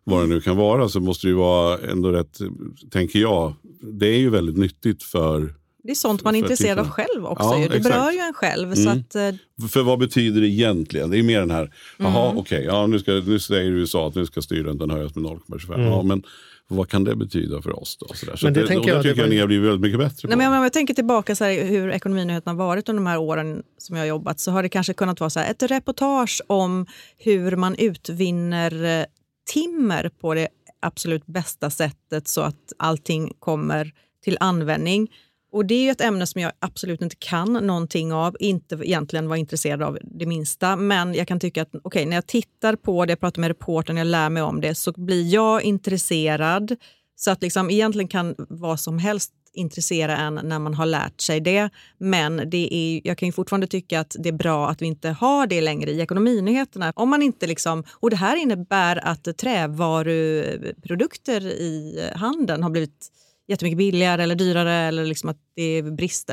[0.09, 2.38] vad det nu kan vara så måste det ju vara ändå rätt,
[2.90, 3.55] tänker jag.
[3.83, 7.44] Det är ju väldigt nyttigt för, Det är sånt man är intresserad av själv också.
[7.44, 7.68] Ja, ju.
[7.68, 7.94] det exakt.
[7.94, 8.75] berör ju en själv.
[8.75, 8.99] Så Mm.
[8.99, 11.11] att, eh, för vad betyder det egentligen?
[11.11, 12.38] Det är mer den här, jaha Mm.
[12.38, 15.81] okej, ja, nu, ska, nu säger USA att nu ska styrräntan höjas med 0,25.
[15.81, 15.87] Mm.
[15.92, 16.23] Ja, men
[16.71, 18.14] vad kan det betyda för oss då?
[18.14, 18.37] Sådär.
[18.37, 19.99] Så Men det det, tänker det jag, det tycker jag ni har blivit väldigt mycket
[19.99, 20.38] bättre Nej, på.
[20.38, 23.62] men om jag tänker tillbaka så här, hur ekonominyheterna har varit under de här åren
[23.79, 26.87] som jag har jobbat så har det kanske kunnat vara så här, ett reportage om
[27.18, 29.05] hur man utvinner eh,
[29.49, 30.49] timmer på det
[30.81, 33.93] absolut bästa sättet så att allting kommer
[34.25, 35.11] till användning.
[35.53, 39.29] Och det är ju ett ämne som jag absolut inte kan någonting av, inte egentligen
[39.29, 40.77] var intresserad av det minsta.
[40.77, 43.97] Men jag kan tycka att okay, när jag tittar på det, jag pratar med reportern,
[43.97, 46.77] jag lär mig om det, så blir jag intresserad.
[47.17, 51.41] Så att liksom egentligen kan vad som helst intressera en när man har lärt sig
[51.41, 51.71] det.
[51.99, 55.09] Men det är, jag kan ju fortfarande tycka att det är bra att vi inte
[55.09, 56.93] har det längre i ekonominyheterna.
[56.97, 63.09] Om man inte liksom, och det här innebär att trävaruprodukter i handeln har blivit
[63.49, 66.31] jättemycket billigare eller dyrare eller liksom att det är brist.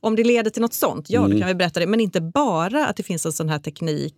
[0.00, 1.30] Om det leder till något sånt, ja mm.
[1.30, 1.86] då kan vi berätta det.
[1.86, 4.14] Men inte bara att det finns en sån här teknik.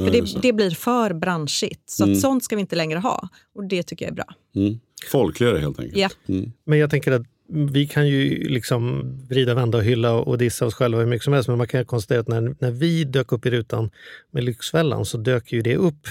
[0.00, 1.90] För det, det, blir för branschigt.
[1.90, 2.16] Så mm.
[2.16, 3.28] sånt ska vi inte längre ha.
[3.54, 4.34] Och det tycker jag är bra.
[4.56, 4.80] Mm.
[5.10, 5.98] Folkligare helt enkelt.
[5.98, 6.08] Ja.
[6.28, 6.52] Mm.
[6.64, 10.74] Men jag tänker att vi kan ju liksom vrida, vända och hylla och dissa oss
[10.74, 11.48] själva hur mycket som helst.
[11.48, 13.90] Men man kan konstatera att när, när vi dök upp i rutan
[14.30, 16.08] med Lyxfällan så dök ju det upp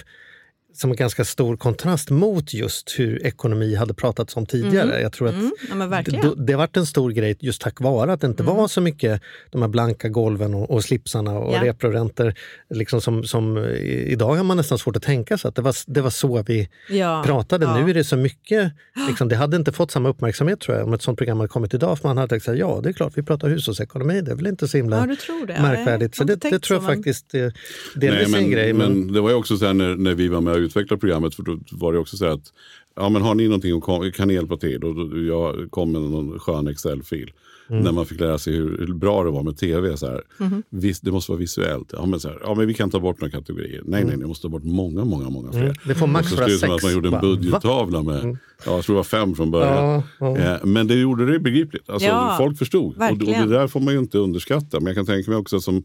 [0.77, 4.89] som en ganska stor kontrast mot just hur ekonomi hade pratats om tidigare.
[4.89, 5.01] Mm.
[5.01, 5.51] Jag tror att mm.
[5.69, 8.55] ja, det, det varit en stor grej just tack vare att det inte mm.
[8.55, 11.63] var så mycket de här blanka golven och, och slipsarna och ja.
[11.63, 12.33] reproräntor.
[12.69, 13.57] Liksom som, som,
[13.87, 16.69] idag har man nästan svårt att tänka sig att det var, det var så vi
[16.89, 17.23] ja.
[17.25, 17.65] pratade.
[17.65, 17.77] Ja.
[17.77, 18.71] Nu är det så mycket,
[19.07, 21.73] liksom, det hade inte fått samma uppmärksamhet tror jag om ett sånt program hade kommit
[21.73, 21.99] idag.
[21.99, 24.47] För man hade tänkt att ja, det är klart vi pratar hushållsekonomi, det är väl
[24.47, 26.15] inte så himla märkvärdigt.
[26.15, 26.95] Så det, det tror jag man...
[26.95, 27.53] faktiskt är
[27.95, 28.73] delvis Nej, en grej.
[28.73, 31.43] Men, men det var ju också så när, när vi var med utveckla programmet för
[31.43, 32.53] då var det också så att
[32.95, 34.83] ja, men har ni någonting som kan hjälpa till?
[34.83, 37.31] Och då, jag kom med någon skön Excel-fil.
[37.69, 37.83] Mm.
[37.83, 39.97] När man fick lära sig hur, hur, bra det var med tv.
[39.97, 40.21] Så här.
[40.39, 40.63] Mm.
[40.69, 41.93] Vis, det måste vara visuellt.
[41.93, 43.81] Ja men, så här, ja, men vi kan ta bort några kategorier.
[43.85, 44.09] Nej, mm.
[44.09, 45.61] nej, ni måste ta bort många, många, många fler.
[45.61, 45.75] Mm.
[45.87, 46.59] Det får max vara sex.
[46.59, 48.37] som att man gjorde en budgettavla med, mm.
[48.65, 50.03] ja, jag tror det var fem från början.
[50.19, 50.37] Ja, ja.
[50.37, 51.89] Eh, men det gjorde det begripligt.
[51.89, 52.95] Alltså, ja, folk förstod.
[52.97, 54.79] Och, och, det där får man ju inte underskatta.
[54.79, 55.83] Men jag kan tänka mig också som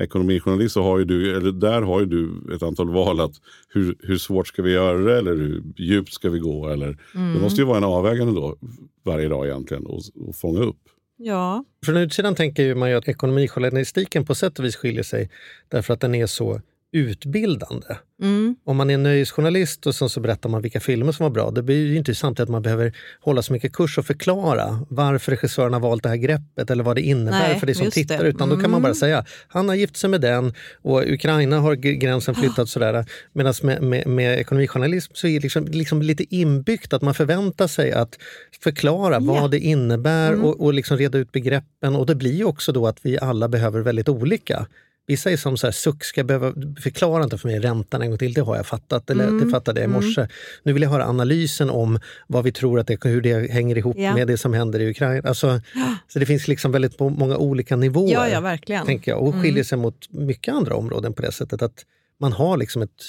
[0.00, 3.20] ekonomijournalist så har ju du, eller där har ju du ett antal val.
[3.20, 3.34] att
[3.68, 6.68] hur, hur svårt ska vi göra det eller hur djupt ska vi gå?
[6.68, 7.34] Eller, mm.
[7.34, 8.56] Det måste ju vara en avvägande då
[9.04, 10.80] varje dag egentligen och, och fånga upp.
[11.16, 11.64] Ja.
[11.84, 15.30] Från utsidan tänker man ju att ekonomijournalistiken på sätt och vis skiljer sig
[15.68, 16.60] därför att den är så
[16.92, 17.86] utbildande.
[18.22, 18.56] Mm.
[18.64, 21.86] Om man är nöjesjournalist och så berättar man vilka filmer som var bra, det blir
[21.86, 25.80] ju inte samtidigt att man behöver hålla så mycket kurs och förklara varför regissören har
[25.80, 28.22] valt det här greppet eller vad det innebär Nej, för dig som tittar.
[28.22, 28.28] Det.
[28.28, 28.56] Utan mm.
[28.56, 28.94] då kan man bara mm.
[28.94, 33.04] säga, han har gift sig med den och Ukraina har gränsen flyttat sådär.
[33.32, 37.66] Medan med, med, med ekonomijournalism så är det liksom, liksom lite inbyggt att man förväntar
[37.66, 38.18] sig att
[38.62, 39.20] förklara ja.
[39.20, 40.44] vad det innebär mm.
[40.44, 41.96] och, och liksom reda ut begreppen.
[41.96, 44.66] Och det blir också då att vi alla behöver väldigt olika.
[45.10, 48.08] Vissa är som så här, suck, ska jag behöva, förklara inte för mig räntan en
[48.08, 49.10] gång till, det har jag fattat.
[49.10, 49.44] Eller mm.
[49.44, 50.04] det fattade jag i mm.
[50.04, 50.20] morse.
[50.20, 50.32] Mm.
[50.62, 53.96] Nu vill jag höra analysen om vad vi tror att det, hur det hänger ihop
[53.98, 54.14] ja.
[54.14, 55.28] med det som händer i Ukraina.
[55.28, 55.60] Alltså,
[56.08, 58.12] Så det finns liksom väldigt många olika nivåer.
[58.12, 58.86] Ja, ja, verkligen.
[58.86, 59.42] Tänker jag, och mm.
[59.42, 61.84] skiljer sig mot mycket andra områden på det sättet att
[62.20, 63.02] man har liksom ett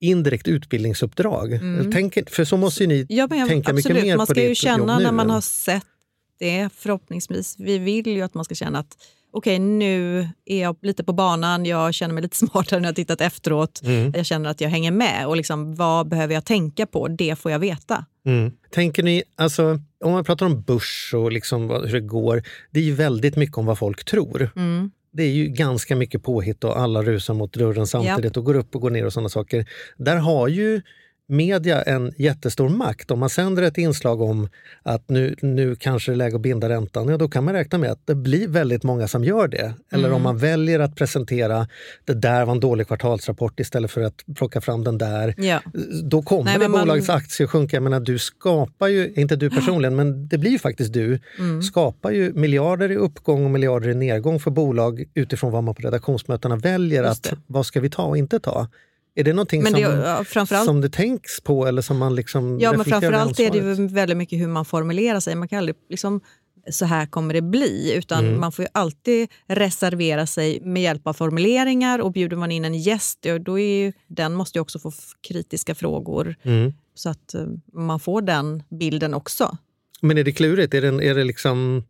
[0.00, 1.52] indirekt utbildningsuppdrag.
[1.52, 1.92] Mm.
[1.92, 3.84] Tänk, för så måste ju ni ja, men, tänka absolut.
[3.84, 5.84] mycket mer man på ska ju känna när man har sett
[6.38, 7.56] det, förhoppningsvis.
[7.58, 8.96] Vi vill ju att man ska känna att
[9.32, 12.96] okej, okay, nu är jag lite på banan, jag känner mig lite smartare när jag
[12.96, 13.80] tittat efteråt.
[13.84, 14.12] Mm.
[14.16, 17.08] Jag känner att jag hänger med och liksom, vad behöver jag tänka på?
[17.08, 18.04] Det får jag veta.
[18.26, 18.52] Mm.
[18.70, 22.84] Tänker ni, alltså, om man pratar om börs och liksom hur det går, det är
[22.84, 24.50] ju väldigt mycket om vad folk tror.
[24.56, 24.90] Mm.
[25.12, 28.36] Det är ju ganska mycket påhitt och alla rusar mot dörren samtidigt yep.
[28.36, 29.66] och går upp och går ner och sådana saker.
[29.96, 30.82] Där har ju
[31.30, 33.10] media en jättestor makt.
[33.10, 34.48] Om man sänder ett inslag om
[34.82, 37.78] att nu, nu kanske det är läge att binda räntan, ja, då kan man räkna
[37.78, 39.74] med att det blir väldigt många som gör det.
[39.92, 40.16] Eller mm.
[40.16, 41.68] om man väljer att presentera
[42.04, 45.34] det där var en dålig kvartalsrapport istället för att plocka fram den där.
[45.38, 45.60] Ja.
[46.02, 46.80] Då kommer Nej, det man...
[46.80, 47.76] bolagets aktier sjunka.
[47.76, 51.62] Jag menar, du skapar ju, inte du personligen, men det blir ju faktiskt du, mm.
[51.62, 55.82] skapar ju miljarder i uppgång och miljarder i nedgång för bolag utifrån vad man på
[55.82, 58.68] redaktionsmötena väljer att vad ska vi ta och inte ta.
[59.14, 62.72] Är det någonting men det, som, som det tänks på eller som man liksom Ja,
[62.72, 65.34] men framförallt är det väldigt mycket hur man formulerar sig.
[65.34, 66.20] Man kan aldrig liksom,
[66.70, 67.94] så här kommer det bli.
[67.96, 68.40] Utan mm.
[68.40, 73.26] man får alltid reservera sig med hjälp av formuleringar och bjuder man in en gäst,
[73.40, 74.92] då är ju, den måste ju också få
[75.28, 76.36] kritiska frågor.
[76.42, 76.72] Mm.
[76.94, 79.56] Så att eh, man får den bilden också.
[80.00, 80.74] Men är det klurigt?
[80.74, 81.84] Är det, är det liksom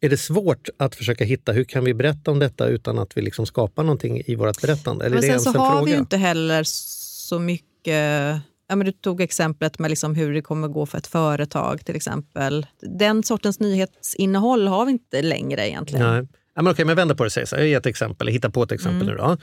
[0.00, 3.22] är det svårt att försöka hitta hur kan vi berätta om detta utan att vi
[3.22, 5.04] liksom skapar någonting i vårt berättande?
[5.04, 5.84] Eller men sen så har fråga?
[5.84, 8.42] vi ju inte heller så mycket...
[8.68, 11.96] Ja, men du tog exemplet med liksom hur det kommer gå för ett företag till
[11.96, 12.66] exempel.
[12.80, 16.06] Den sortens nyhetsinnehåll har vi inte längre egentligen.
[16.06, 16.26] Nej.
[16.54, 17.30] Ja, men okej, men vänder på det.
[17.30, 19.06] Så jag ger ett exempel, jag hittar på ett exempel mm.
[19.06, 19.16] nu.
[19.16, 19.36] Då.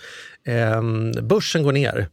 [0.51, 2.07] Ehm, börsen går ner.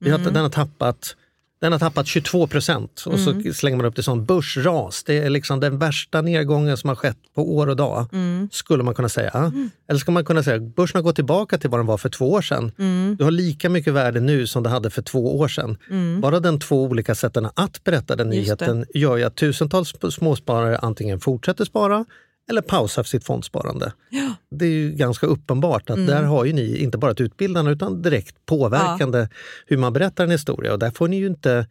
[0.00, 0.32] Vi har, mm.
[0.32, 1.16] Den har tappat
[1.60, 3.42] den har tappat 22 procent och mm.
[3.42, 5.04] så slänger man upp det som börsras.
[5.04, 8.48] Det är liksom den värsta nedgången som har skett på år och dag, mm.
[8.52, 9.30] skulle man kunna säga.
[9.30, 9.70] Mm.
[9.88, 12.08] Eller ska man kunna säga att börsen har gått tillbaka till vad den var för
[12.08, 12.72] två år sedan.
[12.78, 13.16] Mm.
[13.18, 15.76] Du har lika mycket värde nu som det hade för två år sedan.
[15.90, 16.20] Mm.
[16.20, 21.20] Bara den två olika sätten att berätta den nyheten gör ju att tusentals småsparare antingen
[21.20, 22.04] fortsätter spara
[22.48, 23.92] eller pausa sitt fondsparande.
[24.10, 24.34] Ja.
[24.50, 26.06] Det är ju ganska uppenbart att mm.
[26.06, 29.28] där har ju ni inte bara ett utbildande utan direkt påverkande ja.
[29.66, 30.72] hur man berättar en historia.
[30.72, 31.66] Och där får ni ju inte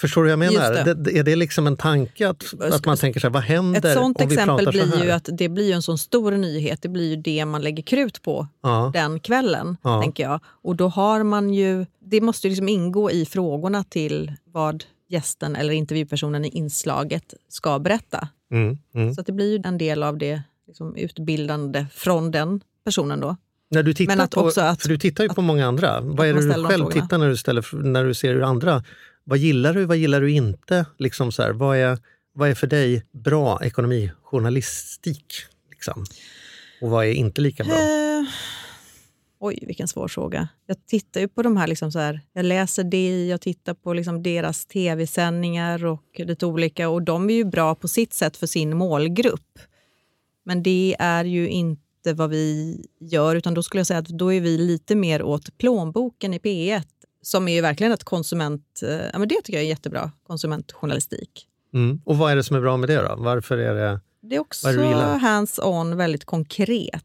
[0.00, 0.94] Förstår du vad jag menar?
[0.94, 3.94] Det, är det liksom en tanke att, att man tänker så här, vad händer Ett
[3.94, 6.82] sånt om vi exempel blir ju att det blir en sån stor nyhet.
[6.82, 8.90] Det blir ju det man lägger krut på ja.
[8.94, 9.76] den kvällen.
[9.82, 10.02] Ja.
[10.02, 10.40] tänker jag.
[10.44, 15.56] Och då har man ju, det måste ju liksom ingå i frågorna till vad gästen
[15.56, 18.28] eller intervjupersonen i inslaget ska berätta.
[18.52, 19.14] Mm, mm.
[19.14, 23.36] Så det blir ju en del av det liksom, utbildande från den personen då.
[23.70, 26.00] När du tittar Men att på, att, för du tittar ju på många andra.
[26.00, 28.84] Vad är det du själv tittar när du, ställer, när du ser hur andra...
[29.26, 30.86] Vad gillar du, vad gillar du inte?
[30.98, 31.98] Liksom så här, vad, är,
[32.34, 35.34] vad är för dig bra ekonomijournalistik?
[35.70, 36.04] Liksom?
[36.80, 37.74] Och vad är inte lika bra?
[37.74, 38.28] Uh,
[39.44, 40.48] oj, vilken svår fråga.
[40.66, 43.92] Jag tittar ju på de här, liksom så här jag läser det, jag tittar på
[43.92, 48.46] liksom deras tv-sändningar och lite olika och de är ju bra på sitt sätt för
[48.46, 49.58] sin målgrupp.
[50.44, 54.32] Men det är ju inte vad vi gör, utan då skulle jag säga att då
[54.32, 56.82] är vi lite mer åt plånboken i P1
[57.22, 58.80] som är ju verkligen ett konsument...
[58.82, 61.46] Eh, ja, men det tycker jag är jättebra konsumentjournalistik.
[61.74, 62.00] Mm.
[62.04, 63.14] Och vad är det som är bra med det då?
[63.18, 64.00] Varför är det...
[64.22, 67.04] Det är också hands-on, väldigt konkret.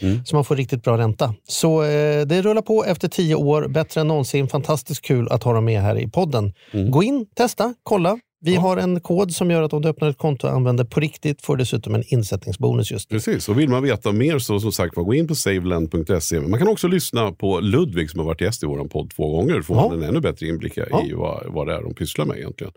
[0.00, 0.24] Mm.
[0.24, 1.34] Så man får riktigt bra ränta.
[1.48, 4.48] Så eh, det rullar på efter tio år, bättre än någonsin.
[4.48, 6.52] Fantastiskt kul att ha dem med här i podden.
[6.72, 6.90] Mm.
[6.90, 8.18] Gå in, testa, kolla.
[8.44, 8.60] Vi ja.
[8.60, 11.42] har en kod som gör att om du öppnar ett konto och använder på riktigt
[11.42, 13.16] får du dessutom en insättningsbonus just nu.
[13.16, 16.40] Precis, och vill man veta mer så som sagt gå in på saveland.se.
[16.40, 19.54] Man kan också lyssna på Ludvig som har varit gäst i vår podd två gånger.
[19.54, 19.88] Då får ja.
[19.88, 21.04] man en ännu bättre inblick ja.
[21.06, 22.72] i vad, vad det är de pysslar med egentligen.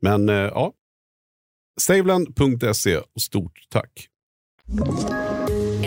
[0.00, 0.72] Men eh, ja,
[1.80, 4.08] Saveland.se och stort tack.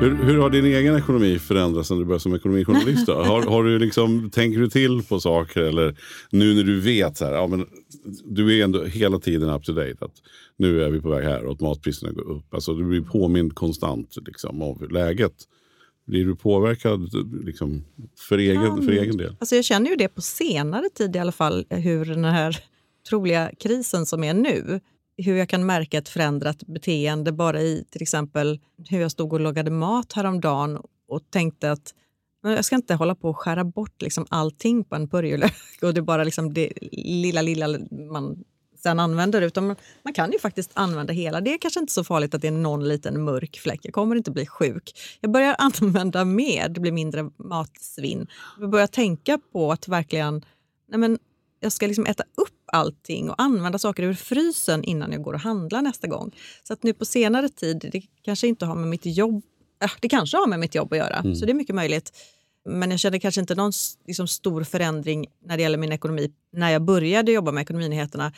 [0.00, 3.08] Hur, hur, har din egen ekonomi förändrats sen du började som ekonomijournalist?
[3.08, 5.96] Har, har du liksom, tänker du till på saker eller
[6.30, 7.66] nu när du vet så här, ja, men
[8.24, 9.96] du är ändå hela tiden up to date.
[10.00, 10.14] Att
[10.56, 12.54] nu är vi på väg här och att matpriserna går upp.
[12.54, 15.34] Alltså, du blir påmind konstant liksom, av läget.
[16.06, 17.10] Blir du påverkad
[17.44, 17.84] liksom,
[18.28, 19.36] för, egen, för egen del?
[19.40, 22.56] Alltså jag känner ju det på senare tid i alla fall, hur den här
[23.08, 24.80] troliga krisen som är nu,
[25.16, 29.40] hur jag kan märka ett förändrat beteende bara i till exempel hur jag stod och
[29.40, 31.94] lagade mat häromdagen och tänkte att
[32.42, 36.00] jag ska inte hålla på och skära bort liksom allting på en purjolök och det
[36.00, 37.78] är bara liksom det lilla, lilla
[38.10, 38.44] man
[38.84, 39.42] sen använder.
[39.42, 41.40] Utan man kan ju faktiskt använda hela.
[41.40, 43.80] Det är kanske inte så farligt att det är någon liten mörk fläck.
[43.82, 44.92] Jag kommer inte bli sjuk.
[45.20, 48.26] Jag börjar använda mer, det blir mindre matsvinn.
[48.60, 50.44] Jag börjar tänka på att verkligen
[50.88, 51.18] nej men,
[51.60, 55.40] jag ska liksom äta upp allting och använda saker ur frysen innan jag går och
[55.40, 56.34] handlar nästa gång.
[56.62, 59.42] Så att nu på senare tid, det kanske inte har med mitt jobb
[59.82, 61.34] äh, det kanske har med mitt jobb att göra, mm.
[61.34, 62.12] så det är mycket möjligt.
[62.68, 63.72] Men jag känner kanske inte någon
[64.06, 68.32] liksom, stor förändring när det gäller min ekonomi när jag började jobba med Ekonominyheterna.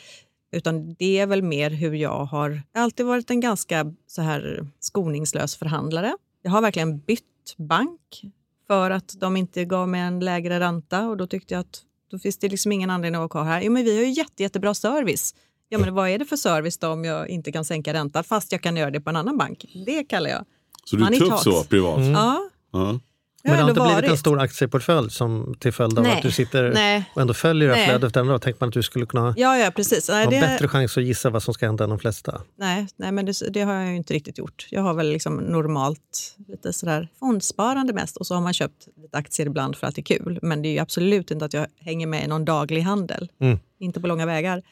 [0.51, 2.49] Utan det är väl mer hur jag har...
[2.71, 6.17] Jag har alltid varit en ganska så här skoningslös förhandlare.
[6.41, 8.21] Jag har verkligen bytt bank
[8.67, 12.19] för att de inte gav mig en lägre ränta och då tyckte jag att då
[12.19, 13.61] finns det liksom ingen anledning att vara kvar här.
[13.61, 15.35] Jo, men vi har ju jätte, jättebra service.
[15.69, 18.51] Ja, men vad är det för service då om jag inte kan sänka räntan fast
[18.51, 19.65] jag kan göra det på en annan bank?
[19.85, 20.45] Det kallar jag
[20.85, 21.97] Så du är tuff så privat?
[21.97, 22.11] Mm.
[22.11, 22.49] Ja.
[22.71, 22.99] ja.
[23.43, 23.97] Men det har inte varit.
[23.97, 26.17] blivit en stor aktieportfölj som till följd av Nej.
[26.17, 27.11] att du sitter Nej.
[27.13, 30.09] och ändå följer det här flödet Tänker man att du skulle kunna ja, ja, precis.
[30.09, 30.41] Nej, ha det...
[30.41, 32.41] bättre chans att gissa vad som ska hända än de flesta?
[32.55, 34.67] Nej, nej men det, det, har jag inte riktigt gjort.
[34.69, 39.17] Jag har väl liksom normalt lite sådär fondsparande mest och så har man köpt lite
[39.17, 40.39] aktier ibland för att det är kul.
[40.41, 43.31] Men det är absolut inte att jag hänger med i någon daglig handel.
[43.41, 43.59] Mm.
[43.79, 44.63] Inte på långa vägar.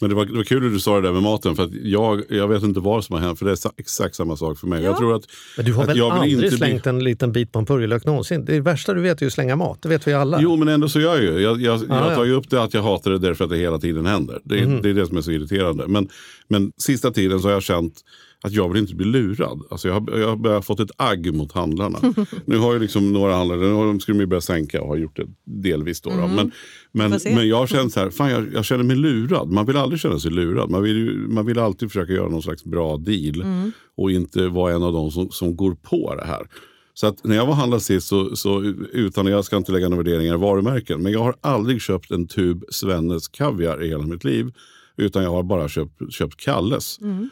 [0.00, 1.56] Men det var, det var kul att du sa det där med maten.
[1.56, 4.36] För att jag, jag vet inte vad som har hänt, för det är exakt samma
[4.36, 4.82] sak för mig.
[4.82, 4.88] Ja.
[4.88, 5.24] Jag tror att,
[5.56, 6.90] Men du har väl aldrig slängt bli...
[6.90, 8.44] en liten bit på en purjolök någonsin?
[8.44, 10.38] Det värsta du vet är ju att slänga mat, det vet vi alla.
[10.40, 11.40] Jo, men ändå så gör jag ju.
[11.40, 13.56] Jag, jag, ah, jag tar ju upp det att jag hatar det därför att det
[13.56, 14.40] hela tiden händer.
[14.44, 14.82] Det, mm.
[14.82, 15.84] det är det som är så irriterande.
[15.86, 16.08] Men,
[16.48, 17.94] men sista tiden så har jag känt
[18.42, 19.62] att jag vill inte bli lurad.
[19.70, 21.98] Alltså jag, har, jag har fått ett agg mot handlarna.
[22.44, 25.16] nu har ju liksom några handlare, nu de skulle de börja sänka och har gjort
[25.16, 26.00] det delvis.
[26.00, 26.34] Då, mm.
[26.34, 26.52] Men,
[26.92, 29.48] men, men jag känt så här, fan jag, jag, känner mig lurad.
[29.48, 30.70] Man vill aldrig känna sig lurad.
[30.70, 33.42] Man vill, man vill alltid försöka göra någon slags bra deal.
[33.42, 33.72] Mm.
[33.96, 36.46] Och inte vara en av dem som, som går på det här.
[36.94, 40.02] Så att när jag var handlad sist, så, så, utan jag ska inte lägga några
[40.02, 44.24] värderingar i varumärken, men jag har aldrig köpt en tub Svennes kaviar i hela mitt
[44.24, 44.52] liv.
[44.96, 46.98] Utan jag har bara köpt, köpt Kalles.
[47.00, 47.30] Mm.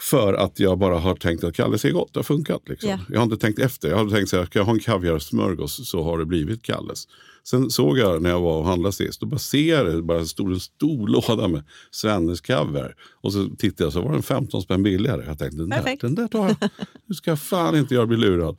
[0.00, 2.68] För att jag bara har tänkt att Kalles är gott, det har funkat.
[2.68, 2.88] Liksom.
[2.88, 3.00] Yeah.
[3.08, 3.88] Jag har inte tänkt efter.
[3.88, 7.08] Jag har tänkt att ska jag ha en kaviarsmörgås så har det blivit Kalles.
[7.50, 10.24] Sen såg jag när jag var och handlade sist, då bara ser jag det, bara
[10.24, 12.94] stod en stor låda med Svennes kaviar.
[13.20, 15.24] Och så tittade jag så var den 15 spänn billigare.
[15.26, 16.70] Jag tänkte den där, den där tar jag.
[17.06, 18.56] Nu ska jag fan inte jag bli lurad.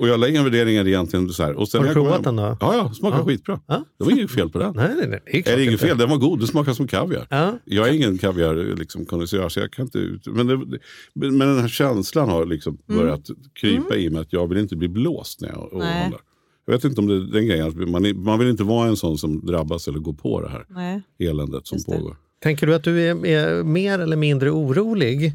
[0.00, 1.28] Och jag la inga värderingar egentligen.
[1.28, 1.54] Så här.
[1.54, 2.56] Och sen har du provat den då?
[2.60, 3.26] Ja, ja smakade ja.
[3.26, 3.60] skitbra.
[3.66, 3.84] Ja.
[3.98, 4.72] Det var inget fel på den.
[4.76, 5.20] Nej, nej, nej.
[5.44, 6.40] Det är, är inget fel, den var god.
[6.40, 7.26] Det smakar som kaviar.
[7.30, 7.58] Ja.
[7.64, 10.26] Jag är ingen kaviar liksom, kondensör, så jag kan inte ut.
[10.26, 10.78] Men, det,
[11.14, 13.00] men den här känslan har liksom mm.
[13.00, 14.06] börjat krypa mm.
[14.06, 16.20] i mig att jag vill inte bli blåst när jag handlar.
[16.66, 17.90] Jag vet inte om det är den grejen.
[17.90, 21.02] Man, man vill inte vara en sån som drabbas eller går på det här Nej.
[21.18, 22.16] eländet som pågår.
[22.42, 25.32] Tänker du att du är, är, mer eller mindre orolig?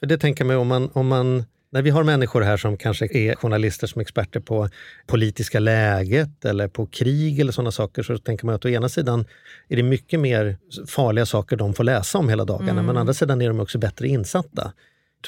[0.00, 3.08] För det tänker man om man, om man när vi har människor här som kanske
[3.18, 4.68] är journalister som är experter på
[5.06, 9.24] politiska läget eller på krig eller sådana saker så tänker man att å ena sidan
[9.68, 10.56] är det mycket mer
[10.88, 12.86] farliga saker de får läsa om hela dagarna mm.
[12.86, 14.72] men å andra sidan är de också bättre insatta.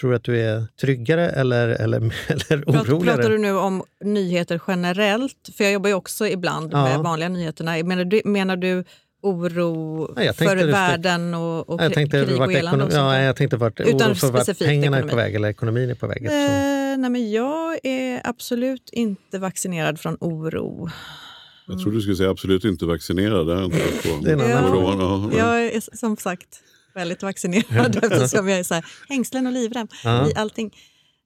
[0.00, 3.16] Tror du att du är tryggare eller, eller, eller oroligare?
[3.16, 5.50] Pratar du nu om nyheter generellt?
[5.56, 6.84] För jag jobbar ju också ibland ja.
[6.84, 7.82] med vanliga nyheterna.
[7.84, 8.84] Menar du, menar du
[9.22, 12.88] oro ja, för världen och, och jag tänkte krig och elände?
[12.92, 15.06] Ja, jag tänkte vart, Utan oro för vart pengarna ekonomi.
[15.06, 16.24] är på väg eller ekonomin är på väg.
[16.24, 16.30] Eh,
[16.98, 20.90] nej, men jag är absolut inte vaccinerad från oro.
[21.66, 23.46] Jag tror du skulle säga absolut inte vaccinerad.
[23.46, 23.78] Det är inte
[24.08, 26.60] på det är en annan ja, Jag är som sagt
[26.94, 30.30] väldigt vaccinerad eftersom jag är så här, hängslen och livrem ja.
[30.30, 30.74] i allting.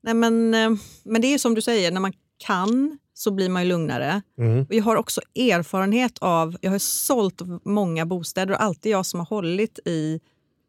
[0.02, 0.70] Nej, men, eh,
[1.04, 2.12] men det är som du säger, när man
[2.46, 4.22] kan så blir man ju lugnare.
[4.38, 4.66] Mm.
[4.70, 9.26] Jag har också erfarenhet av, jag har sålt många bostäder och alltid jag som har
[9.26, 10.20] hållit i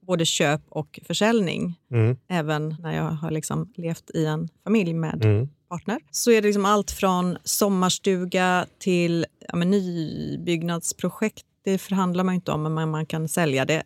[0.08, 1.80] både köp och försäljning.
[1.92, 2.18] Mm.
[2.30, 5.50] Även när jag har liksom levt i en familj med mm.
[5.70, 6.00] partner.
[6.12, 12.74] Så är det liksom allt från sommarstuga till ja, nybyggnadsprojekt det förhandlar man inte om,
[12.74, 13.84] men man kan sälja det.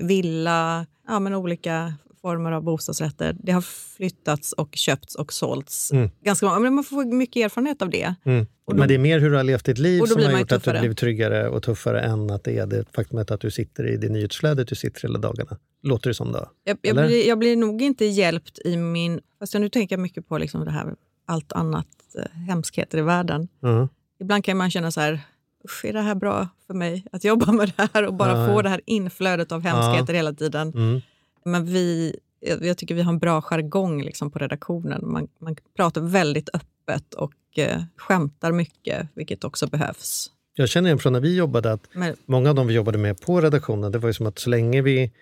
[0.00, 3.36] Villa, ja, men olika former av bostadsrätter.
[3.42, 3.60] Det har
[3.96, 5.92] flyttats och köpts och sålts.
[5.92, 6.10] Mm.
[6.22, 8.14] Ganska många, men man får mycket erfarenhet av det.
[8.24, 8.46] Mm.
[8.66, 10.64] Då, men det är mer hur du har levt ditt liv som har gjort att
[10.64, 13.96] du blivit tryggare och tuffare än att det är det faktumet att du sitter i
[13.96, 15.58] det nyhetsflödet du sitter hela dagarna.
[15.82, 16.50] Låter det som då?
[16.64, 19.20] Jag, jag, blir, jag blir nog inte hjälpt i min...
[19.38, 20.94] Fast jag nu tänker jag mycket på liksom det här
[21.26, 21.86] allt annat
[22.18, 23.48] eh, hemskheter i världen.
[23.62, 23.88] Mm.
[24.20, 25.20] Ibland kan man känna så här,
[25.66, 28.46] usch, är det här bra för mig att jobba med det här och bara ja.
[28.46, 30.72] få det här inflödet av hemskheter hela tiden.
[30.74, 31.00] Mm.
[31.44, 35.12] Men vi, jag tycker vi har en bra jargong liksom på redaktionen.
[35.12, 40.30] Man, man pratar väldigt öppet och eh, skämtar mycket, vilket också behövs.
[40.54, 43.20] Jag känner igen från när vi jobbade att Men, många av dem vi jobbade med
[43.20, 45.12] på redaktionen, det var ju som att så länge vi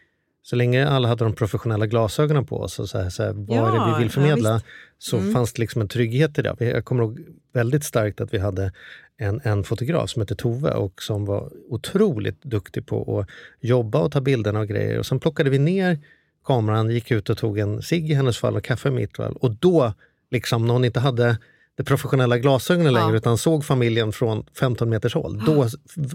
[0.44, 3.58] så länge alla hade de professionella glasögonen på oss och så här, så här, vad
[3.58, 4.60] ja, är det vi vill förmedla, ja,
[4.98, 5.32] så mm.
[5.32, 6.56] fanns det liksom en trygghet i det.
[6.58, 7.20] Jag kommer ihåg
[7.52, 8.72] väldigt starkt att vi hade
[9.16, 13.28] en, en fotograf som hette Tove och som var otroligt duktig på att
[13.60, 14.98] jobba och ta bilderna och grejer.
[14.98, 15.98] Och sen plockade vi ner
[16.44, 19.36] kameran, gick ut och tog en cigg i hennes fall och kaffe i mitt fall.
[19.36, 19.92] Och då,
[20.30, 21.38] liksom, när hon inte hade
[21.76, 23.00] de professionella glasögonen ja.
[23.00, 25.42] längre utan såg familjen från 15 meters håll.
[25.46, 25.68] Då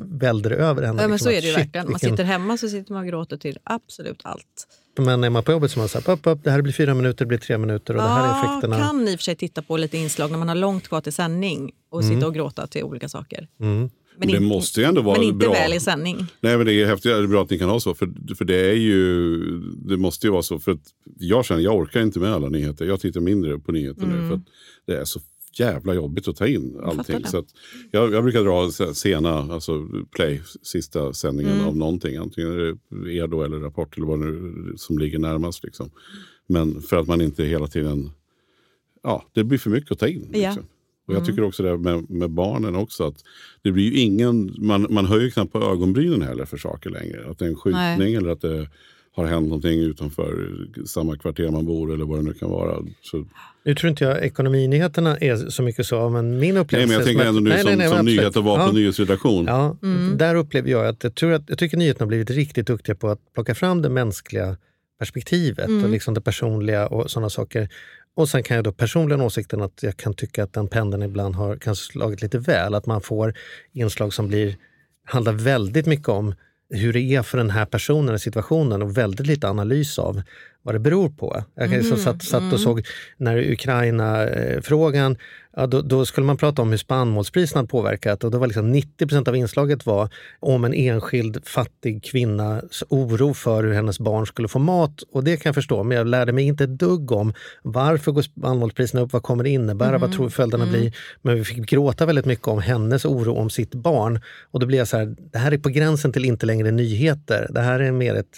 [0.03, 1.01] välde det över henne.
[1.01, 1.91] Ja, men liksom, så är det ju verkligen.
[1.91, 4.67] Man sitter hemma så sitter man och gråter till absolut allt.
[4.97, 6.73] Men är man på jobbet så är man så här, upp, upp, det här blir
[6.73, 8.77] fyra minuter, det blir tre minuter och ja, det här är effekterna.
[8.77, 11.13] kan i och för sig titta på lite inslag när man har långt kvar till
[11.13, 12.15] sändning och mm.
[12.15, 13.47] sitta och gråta till olika saker.
[13.59, 13.89] Mm.
[14.19, 15.53] Men, det in, måste ju ändå vara men inte bra.
[15.53, 16.27] väl i sändning.
[16.41, 17.11] Nej, men det är häftigt.
[17.11, 17.93] Det är bra att ni kan ha så.
[17.93, 19.37] För, för det är ju,
[19.87, 20.59] det måste ju vara så.
[20.59, 20.81] För att
[21.19, 22.85] jag känner, jag orkar inte med alla nyheter.
[22.85, 24.21] Jag tittar mindre på nyheter mm.
[24.21, 24.27] nu.
[24.27, 24.41] För att
[24.87, 25.19] det är så
[25.53, 27.25] jävla jobbigt att ta in allting.
[27.25, 27.43] Så
[27.91, 31.67] jag, jag, brukar dra sena, alltså play, sista sändningen mm.
[31.67, 32.15] av någonting.
[32.17, 35.63] Antingen är det er då eller Rapport eller vad nu som ligger närmast.
[35.63, 35.91] Liksom.
[36.47, 38.11] Men för att man inte hela tiden,
[39.03, 40.29] ja det blir för mycket att ta in.
[40.31, 40.63] Liksom.
[41.09, 43.07] Och jag tycker också det med, med barnen också.
[43.07, 43.23] att
[43.61, 47.29] det blir ju ingen, man, man höjer knappt på ögonbrynen heller för saker längre.
[47.29, 48.15] Att det är en skjutning Nej.
[48.15, 48.69] eller att det
[49.19, 50.49] har hänt någonting utanför
[50.85, 52.85] samma kvarter man bor eller vad det nu kan vara.
[53.01, 53.25] Så...
[53.63, 56.77] Nu tror inte jag ekonominyheterna är så mycket så, men min upplevelse...
[56.77, 58.71] Nej, men jag tänker ändå nu nej, som, nej, nej, som nyheter var på ja.
[58.71, 59.45] nyhetsredaktion.
[59.45, 60.17] Ja, mm.
[60.17, 63.09] Där upplever jag att jag, tror att jag tycker nyheterna har blivit riktigt duktiga på
[63.09, 64.57] att plocka fram det mänskliga
[64.99, 65.83] perspektivet mm.
[65.83, 67.69] och liksom det personliga och sådana saker.
[68.15, 71.35] Och sen kan jag då personligen åsikten att jag kan tycka att den pendeln ibland
[71.35, 72.75] har kanske slagit lite väl.
[72.75, 73.33] Att man får
[73.73, 74.55] inslag som blir,
[75.05, 76.35] handlar väldigt mycket om
[76.69, 80.21] hur det är för den här personen i situationen och väldigt lite analys av
[80.63, 81.43] vad det beror på.
[81.55, 82.57] Jag mm, satt, satt och mm.
[82.57, 82.85] såg
[83.17, 85.17] när Ukraina-frågan,
[85.55, 89.29] ja, då, då, skulle man prata om hur spannmålspriserna påverkat och då var liksom 90%
[89.29, 94.59] av inslaget var om en enskild fattig kvinnas oro för hur hennes barn skulle få
[94.59, 95.03] mat.
[95.11, 97.33] Och det kan jag förstå, men jag lärde mig inte ett dugg om
[97.63, 100.79] varför går spannmålspriserna upp, vad kommer det innebära, mm, vad tror följderna mm.
[100.79, 100.95] blir.
[101.21, 104.21] Men vi fick gråta väldigt mycket om hennes oro om sitt barn.
[104.51, 107.47] Och då blev jag så här, det här är på gränsen till inte längre nyheter.
[107.49, 108.37] Det här är mer ett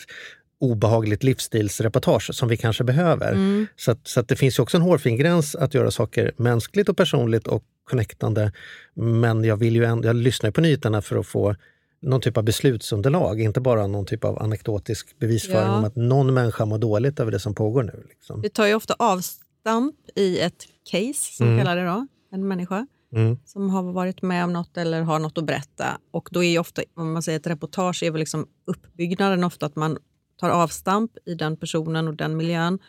[0.61, 3.31] obehagligt livsstilsreportage som vi kanske behöver.
[3.31, 3.67] Mm.
[3.75, 6.97] Så, att, så att det finns också en hårfin gräns att göra saker mänskligt och
[6.97, 8.51] personligt och connectande.
[8.93, 11.55] Men jag, vill ju ändå, jag lyssnar på nyheterna för att få
[12.01, 15.77] någon typ av beslutsunderlag, inte bara någon typ av anekdotisk bevisföring ja.
[15.77, 18.05] om att någon människa mår dåligt över det som pågår nu.
[18.09, 18.41] Liksom.
[18.41, 21.59] Vi tar ju ofta avstamp i ett case, som mm.
[21.59, 22.87] kallar det då, en människa.
[23.13, 23.37] Mm.
[23.45, 25.97] som har varit med om något eller har något att berätta.
[26.11, 29.75] Och då är ofta, om man säger ett reportage, är väl liksom uppbyggnaden ofta att
[29.75, 29.97] man
[30.41, 32.79] tar avstamp i den personen och den miljön,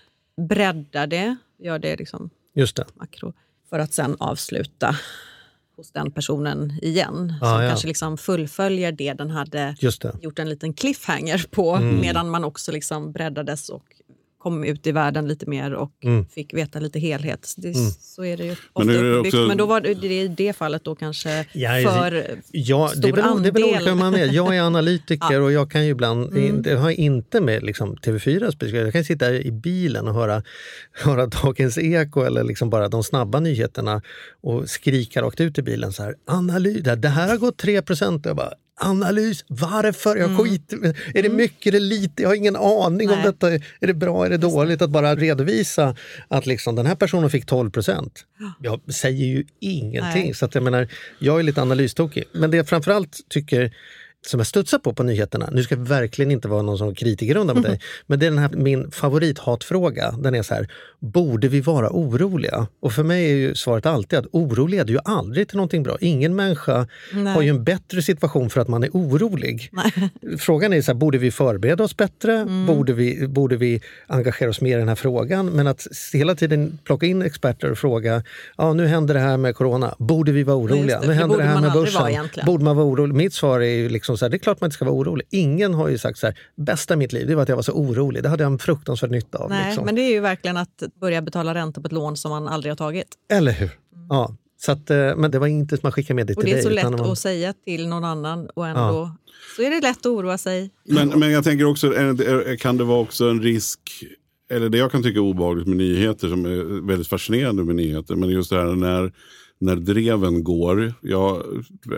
[0.48, 2.86] breddar det, gör det liksom Just det.
[2.94, 3.32] makro,
[3.70, 4.96] för att sen avsluta
[5.76, 7.34] hos den personen igen.
[7.40, 7.68] Ah, som ja.
[7.68, 9.76] kanske liksom fullföljer det den hade
[10.20, 12.00] gjort en liten cliffhanger på mm.
[12.00, 13.84] medan man också liksom breddades och
[14.42, 16.26] kom ut i världen lite mer och mm.
[16.26, 17.54] fick veta lite helhet.
[17.56, 17.90] Det, mm.
[17.90, 19.36] Så är det ju ofta men, är också...
[19.36, 23.26] men då var det i det fallet då kanske ja, för ja, stor det beror,
[23.26, 23.42] andel.
[23.42, 24.32] Det beror man är.
[24.32, 25.40] Jag är analytiker ja.
[25.40, 26.62] och jag kan ju ibland, mm.
[26.62, 30.42] det har inte med liksom TV4 speciellt, jag kan sitta i bilen och höra,
[30.92, 34.02] höra Dagens Eko eller liksom bara de snabba nyheterna
[34.42, 38.26] och skrika rakt ut i bilen så här, analys, det här har gått 3 procent.
[38.26, 39.44] Jag bara, analys.
[39.48, 40.16] Varför?
[40.16, 40.38] Jag mm.
[40.38, 41.36] skit, är det mm.
[41.36, 42.22] mycket, det lite?
[42.22, 43.16] Jag har ingen aning Nej.
[43.16, 43.52] om detta.
[43.54, 44.82] Är det bra, är det dåligt?
[44.82, 45.96] Att bara redovisa
[46.28, 48.24] att liksom, den här personen fick 12 procent.
[48.60, 50.24] Jag säger ju ingenting.
[50.24, 50.34] Nej.
[50.34, 52.24] Så att jag menar, jag är lite analystokig.
[52.32, 53.72] Men det jag framförallt tycker
[54.26, 57.54] som jag studsar på på nyheterna, nu ska jag verkligen inte vara någon som kritikerrunda
[57.54, 60.10] med dig, men det är den här, min favorithatfråga.
[60.10, 60.68] Den är så här,
[60.98, 62.66] borde vi vara oroliga?
[62.80, 65.96] Och för mig är ju svaret alltid att oro leder ju aldrig till någonting bra.
[66.00, 67.34] Ingen människa Nej.
[67.34, 69.68] har ju en bättre situation för att man är orolig.
[69.72, 70.10] Nej.
[70.38, 72.36] Frågan är, så här, borde vi förbereda oss bättre?
[72.36, 72.66] Mm.
[72.66, 75.46] Borde, vi, borde vi engagera oss mer i den här frågan?
[75.46, 78.22] Men att hela tiden plocka in experter och fråga,
[78.56, 81.00] ja nu händer det här med corona, borde vi vara oroliga?
[81.00, 83.14] Nu händer det, det här med börsen, borde man vara orolig?
[83.14, 85.26] Mitt svar är ju liksom så här, det är klart man inte ska vara orolig.
[85.30, 87.62] Ingen har ju sagt så här, bästa i mitt liv det var att jag var
[87.62, 88.22] så orolig.
[88.22, 89.50] Det hade jag en fruktansvärd nytta av.
[89.50, 89.84] Nej, liksom.
[89.84, 92.70] men det är ju verkligen att börja betala ränta på ett lån som man aldrig
[92.70, 93.08] har tagit.
[93.32, 93.70] Eller hur?
[93.94, 94.06] Mm.
[94.08, 94.36] Ja.
[94.60, 96.54] Så att, eh, men det var inte som att skicka med det till dig.
[96.54, 97.10] Och det är dig, så lätt man...
[97.10, 99.16] att säga till någon annan och ändå ja.
[99.56, 100.70] så är det lätt att oroa sig.
[100.84, 101.92] Men, men jag tänker också,
[102.58, 103.80] kan det vara också en risk
[104.52, 108.16] eller det jag kan tycka är obehagligt med nyheter som är väldigt fascinerande med nyheter.
[108.16, 109.12] Men just det här när
[109.62, 111.42] när dreven går, jag,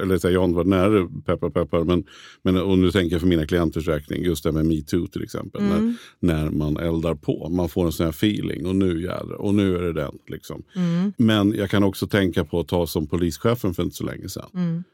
[0.03, 2.05] eller jag har inte varit nära peppar peppar, men,
[2.43, 5.61] men och nu tänker jag för mina klienters räkning, just det med metoo till exempel.
[5.63, 5.97] Mm.
[6.21, 9.55] När, när man eldar på, man får en sån här feeling och nu jädrar, och
[9.55, 10.19] nu är det den.
[10.29, 10.63] Liksom.
[10.77, 11.13] Mm.
[11.17, 14.51] Men jag kan också tänka på att ta som polischefen för inte så länge sedan.
[14.55, 14.85] Mm.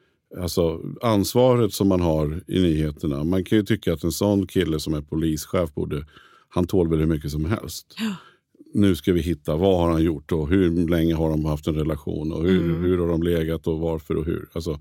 [0.41, 3.25] Alltså ansvaret som man har i nyheterna.
[3.25, 6.07] Man kan ju tycka att en sån kille som är polischef borde,
[6.49, 7.95] han tål väl hur mycket som helst.
[7.99, 8.14] Ja
[8.75, 11.75] nu ska vi hitta vad har han gjort och hur länge har de haft en
[11.75, 12.83] relation och hur, mm.
[12.83, 14.49] hur har de legat och varför och hur.
[14.53, 14.81] Alltså,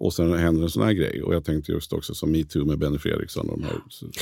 [0.00, 1.22] och sen händer en sån här grej.
[1.22, 3.46] Och jag tänkte just också som metoo med Benny Fredriksson.
[3.46, 3.72] De här,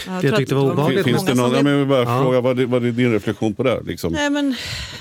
[0.06, 1.04] jag, jag tyckte det var obehagligt.
[1.04, 1.66] Finns det någon, vill...
[1.66, 2.22] jag vill bara ja.
[2.22, 3.82] fråga, vad är, vad är din reflektion på det?
[3.82, 4.12] Liksom?
[4.12, 4.54] Nej, men,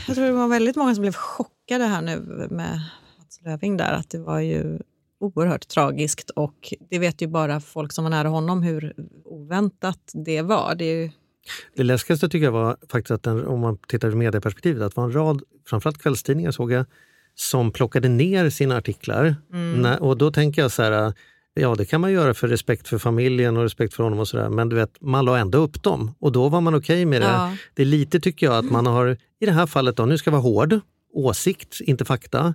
[0.08, 2.82] jag tror det var väldigt många som blev chockade här nu med
[3.20, 3.94] Mats Löfving där.
[3.94, 4.80] Att det var ju
[5.20, 8.94] oerhört tragiskt och det vet ju bara folk som var nära honom hur
[9.26, 10.76] oväntat det var.
[10.76, 11.10] Det är ju
[11.76, 15.02] det läskigaste tycker jag var faktiskt att den, om man tittar ur medieperspektivet, att det
[15.02, 16.86] var en rad, framförallt kvällstidningar såg jag,
[17.36, 19.36] som plockade ner sina artiklar.
[19.54, 19.82] Mm.
[19.82, 21.14] När, och då tänker jag så här,
[21.54, 24.50] ja det kan man göra för respekt för familjen och respekt för honom och sådär,
[24.50, 27.22] men du vet, man la ändå upp dem och då var man okej okay med
[27.22, 27.28] det.
[27.28, 27.58] Ja.
[27.74, 30.28] Det är lite tycker jag att man har, i det här fallet då, nu ska
[30.28, 30.80] jag vara hård,
[31.14, 32.54] åsikt, inte fakta.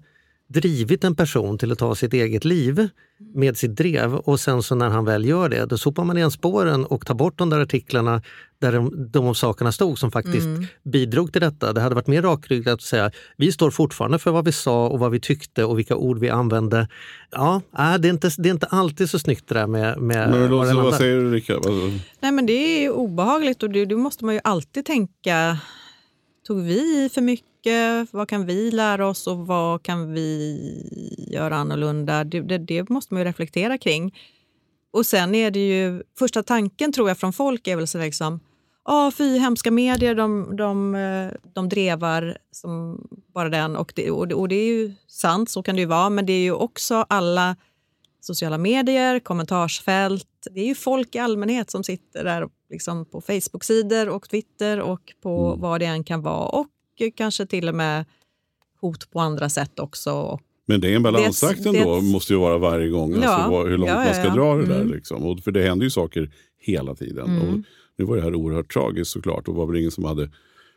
[0.52, 2.88] Drivit en person till att ta sitt eget liv
[3.34, 6.30] med sitt drev och sen så när han väl gör det, då sopar man igen
[6.30, 8.22] spåren och tar bort de där artiklarna
[8.60, 10.66] där de, de sakerna stod som faktiskt mm.
[10.82, 11.72] bidrog till detta.
[11.72, 14.98] Det hade varit mer rakryggat att säga vi står fortfarande för vad vi sa och
[14.98, 16.88] vad vi tyckte och vilka ord vi använde.
[17.30, 19.98] Ja, det är inte, det är inte alltid så snyggt det där med...
[19.98, 21.58] med men vad, vad säger du Rika?
[22.20, 22.52] Nej men det
[22.84, 25.58] är obehagligt och det, det måste man ju alltid tänka.
[26.46, 27.49] Tog vi i för mycket?
[28.10, 32.24] Vad kan vi lära oss och vad kan vi göra annorlunda?
[32.24, 34.14] Det, det, det måste man ju reflektera kring.
[34.92, 38.40] Och sen är det ju, första tanken tror jag från folk är väl så liksom,
[38.84, 43.02] ja fy hemska medier, de, de, de drevar som
[43.34, 43.76] bara den.
[43.76, 46.26] Och det, och, det, och det är ju sant, så kan det ju vara, men
[46.26, 47.56] det är ju också alla
[48.20, 50.26] sociala medier, kommentarsfält.
[50.50, 55.12] Det är ju folk i allmänhet som sitter där liksom på Facebook-sidor och Twitter och
[55.22, 55.60] på mm.
[55.60, 56.48] vad det än kan vara.
[56.48, 56.66] Och
[57.16, 58.04] kanske till och med
[58.80, 60.40] hot på andra sätt också.
[60.66, 63.64] Men det är en balansakt ändå, det, måste ju vara varje gång, alltså ja, alltså,
[63.64, 64.80] hur långt ja, ja, man ska dra det där.
[64.80, 64.92] Mm.
[64.92, 65.22] Liksom.
[65.22, 67.28] Och för det händer ju saker hela tiden.
[67.28, 67.48] Mm.
[67.48, 67.60] Och
[67.98, 70.30] nu var det här oerhört tragiskt såklart och var väl ingen som hade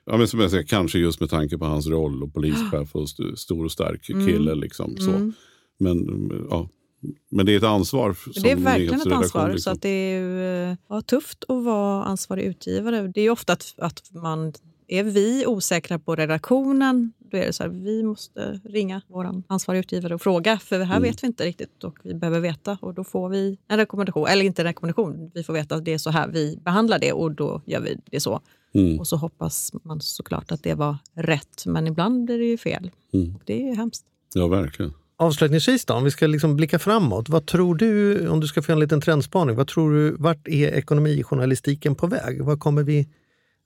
[0.05, 3.03] Ja, men som jag säger, kanske just med tanke på hans roll och polischef och
[3.03, 4.27] st stor och stark mm.
[4.27, 4.55] kille.
[4.55, 5.09] Liksom, så.
[5.09, 5.33] Mm.
[5.79, 6.69] Men, ja,
[7.31, 8.15] men det är ett ansvar.
[8.43, 9.49] det är verkligen ett ansvar.
[9.49, 9.61] Liksom.
[9.61, 13.11] Så att det är ja, tufft att vara ansvarig utgivare.
[13.15, 14.53] Det är ofta att, att man
[14.87, 19.79] är vi osäkra på redaktionen, då är det så här, vi måste ringa vår ansvariga
[19.79, 21.09] utgivare och fråga, för här mm.
[21.09, 22.77] vet vi inte riktigt och vi behöver veta.
[22.81, 25.93] Och då får vi en rekommendation, eller inte en rekommendation, vi får veta att det
[25.93, 28.41] är så här vi behandlar det och då gör vi det så.
[28.73, 28.99] Mm.
[28.99, 32.91] Och så hoppas man såklart att det var rätt, men ibland blir det ju fel.
[33.13, 33.35] Mm.
[33.35, 34.05] Och det är ju hemskt.
[34.33, 34.93] Ja, verkligen.
[35.17, 37.29] Avslutningsvis då, om vi ska liksom blicka framåt.
[37.29, 40.67] Vad tror du, om du ska få en liten trendspaning, vad tror du, vart är
[40.67, 42.43] ekonomijournalistiken på väg?
[42.43, 43.07] Vad kommer vi,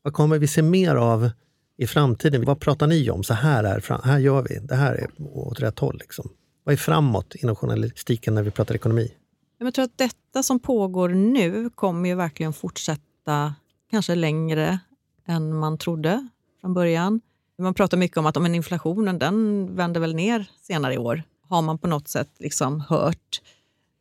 [0.08, 1.30] vad kommer vi se mer av
[1.78, 2.46] i framtiden?
[2.46, 3.24] Vad pratar ni om?
[3.24, 5.98] Så här, är, här gör vi, det här är åt rätt håll.
[6.00, 6.30] Liksom.
[6.64, 9.14] Vad är framåt inom journalistiken när vi pratar ekonomi?
[9.58, 13.56] Jag tror att detta som pågår nu kommer ju verkligen fortsätta
[13.92, 14.80] kanske längre
[15.26, 16.28] än man trodde
[16.62, 17.22] från början.
[17.58, 21.24] Man pratar mycket om att om en inflationen den vänder väl ner senare i år
[21.50, 23.42] har man på något sätt liksom hört.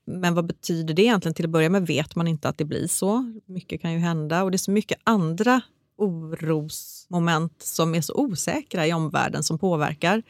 [0.06, 1.34] Men vad betyder det egentligen?
[1.34, 3.34] Till att börja med vet man inte att det blir så.
[3.46, 5.62] Mycket kan ju hända och det är så mycket andra
[5.96, 10.22] orosmoment som är så osäkra i omvärlden som påverkar.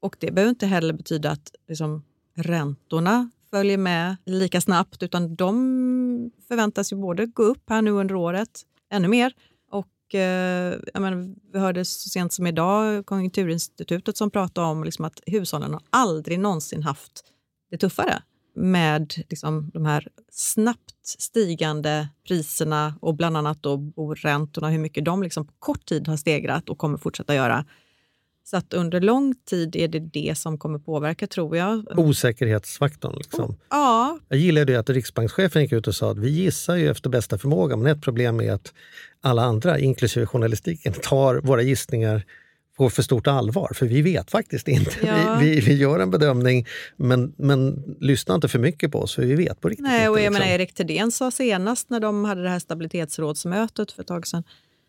[0.00, 2.04] Och det behöver inte heller betyda att liksom,
[2.36, 8.14] räntorna följer med lika snabbt utan de förväntas ju både gå upp här nu under
[8.14, 9.32] året, ännu mer,
[9.70, 15.04] och, eh, jag menar, vi hörde så sent som idag Konjunkturinstitutet som pratade om liksom
[15.04, 17.24] att hushållen har aldrig någonsin haft
[17.70, 18.22] det tuffare
[18.56, 25.22] med liksom, de här snabbt stigande priserna och bland annat då boräntorna, hur mycket de
[25.22, 27.64] liksom på kort tid har stegrat och kommer fortsätta göra.
[28.44, 31.98] Så att under lång tid är det det som kommer påverka, tror jag.
[31.98, 33.16] Osäkerhetsfaktorn.
[33.16, 33.56] Liksom.
[33.70, 34.18] Ja.
[34.28, 37.38] Jag gillar det att riksbankschefen gick ut och sa att vi gissar ju efter bästa
[37.38, 38.72] förmåga, men ett problem är att
[39.20, 42.24] alla andra, inklusive journalistiken, tar våra gissningar
[42.76, 44.90] på för stort allvar, för vi vet faktiskt inte.
[45.06, 45.38] Ja.
[45.40, 46.66] Vi, vi, vi, gör en bedömning,
[46.96, 50.18] men, men lyssna inte för mycket på oss, för vi vet på riktigt Nej, och
[50.18, 50.32] jag liksom.
[50.32, 54.44] menar, Erik Thedéen sa senast när de hade det här stabilitetsrådsmötet för ett tag sedan,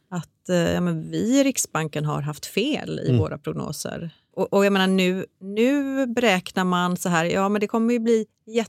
[0.10, 3.20] att eh, ja, men vi i Riksbanken har haft fel i mm.
[3.20, 4.12] våra prognoser.
[4.36, 8.00] Och, och, jag menar nu, nu beräknar man så här, ja men det kommer ju
[8.00, 8.26] bli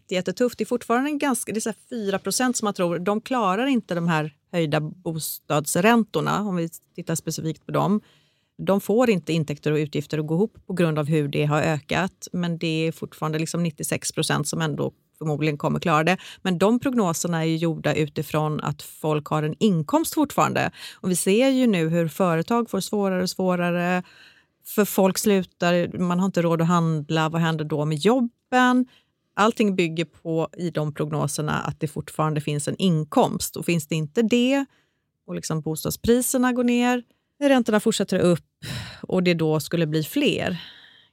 [0.09, 0.59] jättetufft.
[0.59, 3.67] Det är fortfarande en ganska, det är så 4 procent som man tror, de klarar
[3.67, 8.01] inte de här höjda bostadsräntorna, om vi tittar specifikt på dem.
[8.59, 11.63] De får inte intäkter och utgifter att gå ihop på grund av hur det har
[11.63, 16.17] ökat, men det är fortfarande liksom 96 procent som ändå förmodligen kommer klara det.
[16.43, 20.71] Men de prognoserna är gjorda utifrån att folk har en inkomst fortfarande.
[21.01, 24.03] Och vi ser ju nu hur företag får svårare och svårare.
[24.67, 27.29] För folk slutar, man har inte råd att handla.
[27.29, 28.87] Vad händer då med jobben?
[29.35, 33.57] Allting bygger på, i de prognoserna, att det fortfarande finns en inkomst.
[33.57, 34.65] Och finns det inte det
[35.27, 37.03] och liksom bostadspriserna går ner,
[37.41, 38.45] räntorna fortsätter upp
[39.01, 40.59] och det då skulle bli fler,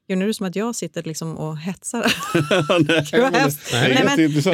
[0.08, 2.00] Gud, nu är det som att jag sitter liksom och hetsar.
[2.88, 3.32] nej, det var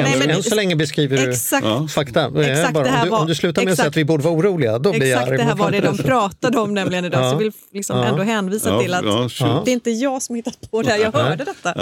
[0.02, 2.42] Nej, men, Än så länge beskriver du exakt, fakta.
[2.44, 4.34] Exakt, bara, om, du, om du slutar med exakt, att säga att vi borde vara
[4.34, 5.36] oroliga, då blir jag arg.
[5.36, 7.24] det här var det de pratade om nämligen idag.
[7.24, 7.30] Ja.
[7.30, 8.04] Så jag vill liksom ja.
[8.04, 10.98] ändå hänvisa ja, till att det är inte jag som hittat på det här.
[10.98, 11.74] Jag hörde detta.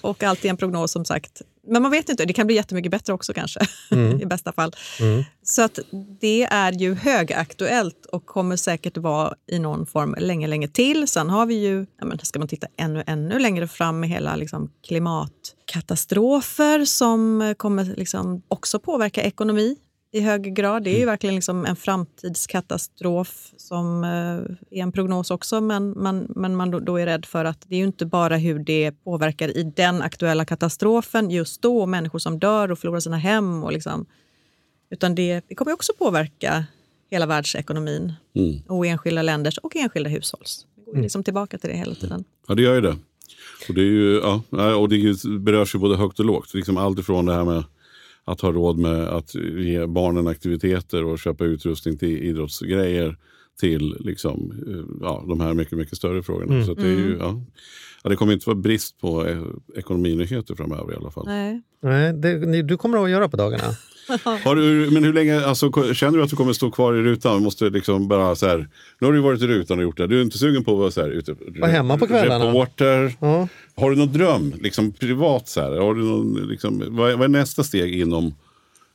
[0.00, 1.42] Och allt är en prognos som sagt.
[1.66, 3.60] Men man vet inte, det kan bli jättemycket bättre också kanske,
[3.90, 4.20] mm.
[4.20, 4.74] i bästa fall.
[5.00, 5.24] Mm.
[5.42, 5.78] Så att
[6.20, 11.08] det är ju högaktuellt och kommer säkert vara i någon form länge, länge till.
[11.08, 14.36] Sen har vi ju, ja, men ska man titta ännu, ännu längre fram med hela
[14.36, 19.76] liksom, klimatkatastrofer som kommer liksom också påverka ekonomi
[20.14, 20.84] i hög grad.
[20.84, 21.12] Det är ju mm.
[21.12, 27.06] verkligen liksom en framtidskatastrof som är en prognos också, men, man, men man då är
[27.06, 31.30] rädd för att det är ju inte bara hur det påverkar i den aktuella katastrofen
[31.30, 33.64] just då, människor som dör och förlorar sina hem.
[33.64, 34.06] Och liksom,
[34.90, 36.64] utan det, det kommer också påverka
[37.10, 38.62] hela världsekonomin mm.
[38.68, 40.66] och enskilda länders och enskilda hushålls.
[40.76, 41.02] Det går mm.
[41.02, 42.24] liksom tillbaka till det hela tiden.
[42.48, 42.96] Ja, det gör ju det.
[43.68, 46.54] Och det, är ju, ja, och det berörs ju både högt och lågt.
[46.54, 47.64] Liksom allt ifrån det här med
[48.24, 53.16] att ha råd med att ge barnen aktiviteter och köpa utrustning till idrottsgrejer
[53.60, 56.54] till liksom, eh, ja, de här mycket, mycket större frågorna.
[56.54, 56.66] Mm.
[56.66, 57.18] Så det, är ju, mm.
[57.18, 57.42] ja,
[58.02, 59.42] ja, det kommer inte vara brist på eh,
[59.74, 61.26] ekonominyheter framöver i alla fall.
[61.26, 61.62] Nej.
[61.80, 63.64] Nej, det, du kommer att göra på dagarna.
[64.44, 67.42] Har du, men hur länge, alltså, känner du att du kommer stå kvar i rutan?
[67.42, 70.06] Måste liksom bara så här, nu har du varit i rutan och gjort det.
[70.06, 72.48] Du är inte sugen på att vara så här, ute, Var hemma på kvällarna?
[72.48, 73.16] Reporter.
[73.20, 73.48] Ja.
[73.76, 75.48] Har du någon dröm, liksom privat?
[75.48, 75.70] Så här?
[75.70, 78.34] Har du någon, liksom, vad, vad är nästa steg inom,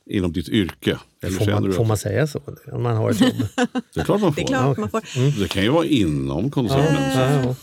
[0.06, 0.98] inom ditt yrke?
[1.22, 2.40] Eller får man, får man säga så?
[2.72, 3.46] Om man har ett jobb?
[3.94, 4.40] det är klart man får.
[4.40, 5.02] Det, klart man får.
[5.16, 5.40] Mm.
[5.40, 7.18] det kan ju vara inom koncernen.
[7.18, 7.54] Ja, ja,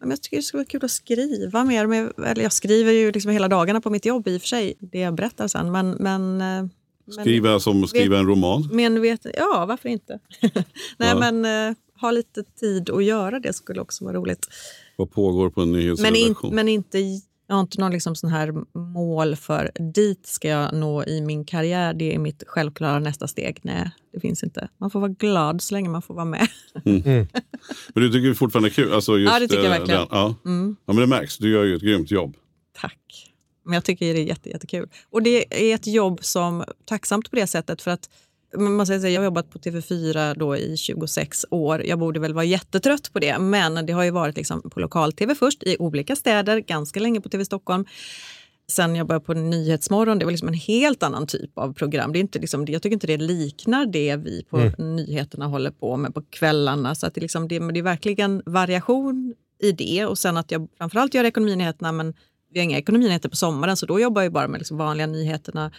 [0.00, 1.84] men jag tycker det skulle vara kul att skriva mer.
[2.24, 4.98] eller jag skriver ju liksom hela dagarna på mitt jobb i och för sig, det
[4.98, 5.72] jag berättar sen.
[5.72, 6.66] Men, men, eh,
[7.20, 8.68] skriva men, som skriva en roman?
[8.72, 10.18] Men vet, ja, varför inte?
[10.98, 11.30] Nej, ja.
[11.30, 14.46] men uh, ha lite tid att göra det skulle också vara roligt.
[14.96, 16.34] Vad pågår på en nyhetsredaktion?
[16.40, 16.98] Men, in, men inte
[17.46, 21.44] jag har inte någon liksom sån här mål för dit ska jag nå i min
[21.44, 21.94] karriär.
[21.94, 23.58] Det är mitt självklara nästa steg.
[23.62, 24.68] Nej, det finns inte.
[24.78, 26.48] Man får vara glad så länge man får vara med.
[26.84, 27.02] Mm.
[27.06, 27.26] Mm.
[27.94, 28.92] Men du tycker fortfarande är kul?
[28.92, 30.00] Alltså just, ja, det tycker jag verkligen.
[30.00, 30.34] Den, ja.
[30.44, 30.76] Mm.
[30.86, 31.38] ja, men det märks.
[31.38, 32.36] Du gör ju ett grymt jobb.
[32.76, 33.30] Tack.
[33.64, 34.88] Men jag tycker det är jätte, jättekul.
[35.10, 38.10] Och det är ett jobb som tacksamt på det sättet för att
[38.56, 41.82] man säger så, jag har jobbat på TV4 då i 26 år.
[41.86, 45.34] Jag borde väl vara jättetrött på det, men det har ju varit liksom på lokal-tv
[45.34, 47.84] först i olika städer, ganska länge på TV Stockholm.
[48.68, 52.12] Sen jag började på Nyhetsmorgon, det var liksom en helt annan typ av program.
[52.12, 54.96] Det är inte liksom, jag tycker inte det liknar det vi på mm.
[54.96, 56.94] nyheterna håller på med på kvällarna.
[56.94, 60.06] Så att det, liksom, det, det är verkligen variation i det.
[60.06, 62.14] Och sen att jag framförallt gör ekonominyheterna, men
[62.52, 65.72] vi har inga ekonominyheter på sommaren, så då jobbar jag bara med liksom vanliga nyheterna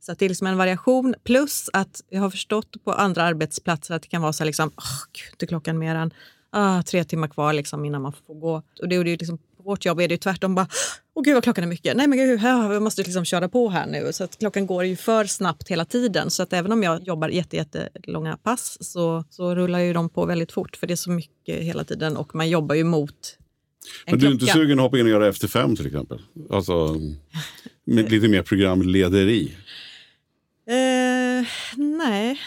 [0.00, 1.14] så det är liksom en variation.
[1.24, 4.68] Plus att jag har förstått på andra arbetsplatser att det kan vara så här, liksom,
[4.68, 6.10] oh, gud, är klockan mer än
[6.50, 8.62] ah, tre timmar kvar liksom, innan man får gå.
[8.82, 10.54] Och det, är liksom, på vårt jobb är det tvärtom.
[10.54, 10.68] Bara,
[11.14, 11.96] Åh gud vad klockan är mycket.
[11.96, 14.12] Nej men gud, jag måste liksom köra på här nu.
[14.12, 16.30] Så att klockan går ju för snabbt hela tiden.
[16.30, 20.26] Så att även om jag jobbar jättelånga jätte pass så, så rullar ju de på
[20.26, 20.76] väldigt fort.
[20.76, 23.38] För det är så mycket hela tiden och man jobbar ju mot
[24.04, 26.20] en Men du är inte sugen att hoppa in och göra Efter fem till exempel?
[26.50, 26.96] Alltså
[27.84, 29.56] med lite mer programlederi?
[31.98, 32.40] Nej,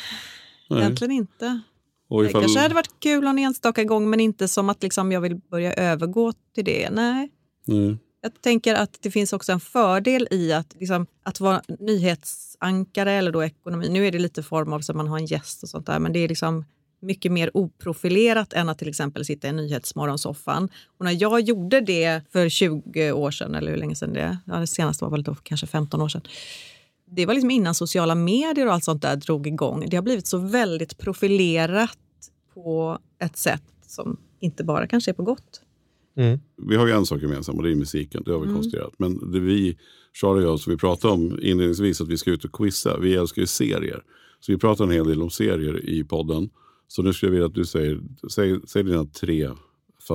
[0.69, 1.61] nej, egentligen inte.
[2.09, 2.41] Och ifall...
[2.41, 5.35] Det kanske hade varit kul någon enstaka gång men inte som att liksom jag vill
[5.35, 6.89] börja övergå till det.
[6.89, 7.29] Nej.
[7.65, 7.97] nej.
[8.21, 13.31] Jag tänker att det finns också en fördel i att, liksom, att vara nyhetsankare eller
[13.31, 13.89] då ekonomi.
[13.89, 16.13] Nu är det lite form av att man har en gäst och sånt där men
[16.13, 16.65] det är liksom
[17.01, 20.69] mycket mer oprofilerat än att till exempel sitta i Nyhetsmorgonsoffan.
[20.97, 24.55] Och när jag gjorde det för 20 år sedan, eller hur länge sedan det ja,
[24.55, 26.21] det senaste var väl då kanske 15 år sedan,
[27.16, 29.86] det var liksom innan sociala medier och allt sånt där drog igång.
[29.89, 31.97] Det har blivit så väldigt profilerat
[32.53, 35.62] på ett sätt som inte bara kanske är på gott.
[36.18, 36.39] Mm.
[36.68, 38.24] Vi har ju en sak gemensamt och det är musiken.
[38.26, 38.55] Det har vi mm.
[38.55, 38.93] konstaterat.
[38.97, 39.78] Men det vi,
[40.14, 42.97] Charlie och jag, som vi pratade om inledningsvis att vi ska ut och quizza.
[42.97, 44.03] Vi älskar ju serier.
[44.39, 46.49] Så vi pratar en hel del om serier i podden.
[46.88, 49.49] Så nu skulle jag vilja att du säger, säg, säg dina tre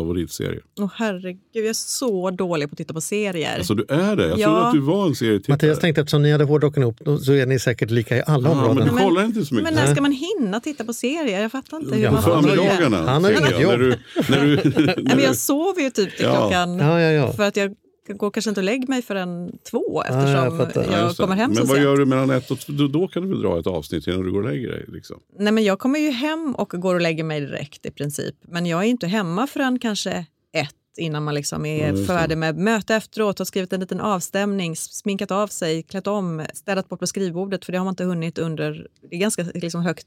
[0.01, 0.61] favoritserie?
[0.81, 3.59] oh, herregud, jag är så dålig på att titta på serier.
[3.59, 4.29] Alltså du är det?
[4.29, 4.47] Jag ja.
[4.47, 5.55] trodde att du var en serietittare.
[5.55, 8.49] Mattias tänkte att eftersom ni hade hårdrocken ihop så är ni säkert lika i alla
[8.49, 8.77] ja, områden.
[8.77, 9.75] Men du kollar inte så mycket.
[9.75, 11.43] Men när ska man hinna titta på serier?
[11.43, 12.97] Jag fattar inte hur får förmiddagarna.
[12.97, 13.71] Han har inget jobb.
[13.71, 13.97] När du,
[14.29, 16.37] när du, när du, jag sover ju typ till ja.
[16.37, 16.79] klockan...
[16.79, 17.33] Ja, ja, ja.
[17.33, 17.75] För att jag
[18.09, 21.67] går kanske inte och lägger mig förrän två eftersom ja, jag, jag kommer hem Men
[21.67, 22.73] så vad gör du mellan ett och två?
[22.73, 24.85] Då kan du väl dra ett avsnitt innan du går och lägger dig?
[24.89, 25.21] Liksom.
[25.39, 28.35] Nej, men jag kommer ju hem och går och lägger mig direkt i princip.
[28.41, 32.57] Men jag är inte hemma förrän kanske ett innan man liksom är ja, färdig med
[32.57, 37.07] möte efteråt, har skrivit en liten avstämning, sminkat av sig, klätt om, städat bort på
[37.07, 40.07] skrivbordet för det har man inte hunnit under, det är ganska liksom högt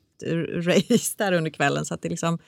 [0.56, 2.39] race där under kvällen så att det liksom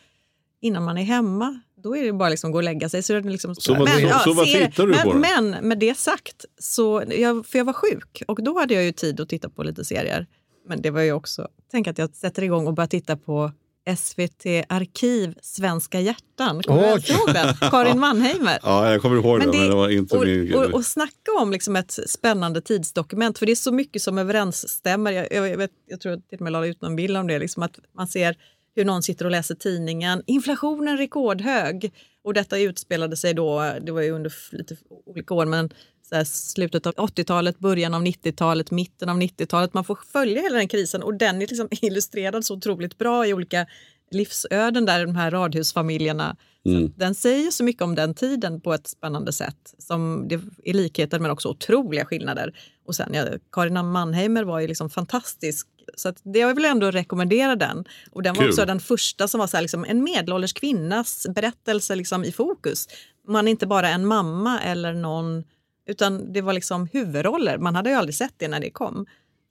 [0.62, 3.04] innan man är hemma, då är det bara liksom att gå och lägga sig.
[3.04, 5.14] Så, det liksom, så, men, så, ja, så vad tittar du på?
[5.14, 8.84] Men, men med det sagt, så jag, för jag var sjuk och då hade jag
[8.84, 10.28] ju tid att titta på lite serier.
[10.68, 13.52] Men det var ju också, tänk att jag sätter igång och börjar titta på
[13.98, 16.64] SVT Arkiv Svenska hjärtan.
[16.64, 16.98] Kommer oh.
[16.98, 17.56] du ihåg den?
[17.72, 18.60] Karin Mannheimer.
[18.64, 21.32] Ja, jag kommer ihåg men det, men det var inte och, min och, och snacka
[21.42, 25.12] om liksom ett spännande tidsdokument, för det är så mycket som överensstämmer.
[25.12, 27.80] Jag, jag, vet, jag tror att jag la ut någon bild om det, liksom att
[27.96, 28.36] man ser
[28.76, 30.24] hur någon sitter och läser tidningen.
[30.26, 31.94] Inflationen rekordhög.
[32.24, 35.70] Och detta utspelade sig då, det var ju under lite olika år, men
[36.10, 39.74] så slutet av 80-talet, början av 90-talet, mitten av 90-talet.
[39.74, 43.34] Man får följa hela den krisen och den är liksom illustrerad så otroligt bra i
[43.34, 43.68] olika
[44.12, 46.36] livsöden där de här radhusfamiljerna.
[46.66, 46.94] Mm.
[46.96, 49.74] den säger så mycket om den tiden på ett spännande sätt.
[49.78, 52.54] Som det är likheter men också otroliga skillnader.
[52.86, 55.68] Och sen, ja, Karina Mannheimer var ju liksom fantastisk.
[55.96, 57.86] Så det jag vill ändå rekommendera den.
[58.12, 58.44] Och den Kul.
[58.44, 62.32] var också den första som var så här, liksom, en medelålders kvinnas berättelse liksom, i
[62.32, 62.88] fokus.
[63.28, 65.44] Man är inte bara en mamma eller någon,
[65.88, 67.58] utan det var liksom huvudroller.
[67.58, 69.06] Man hade ju aldrig sett det när det kom.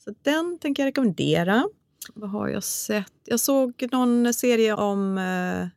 [0.05, 1.69] Så den tänker jag rekommendera.
[2.15, 3.13] Vad har jag sett?
[3.25, 5.69] Jag såg någon serie om eh,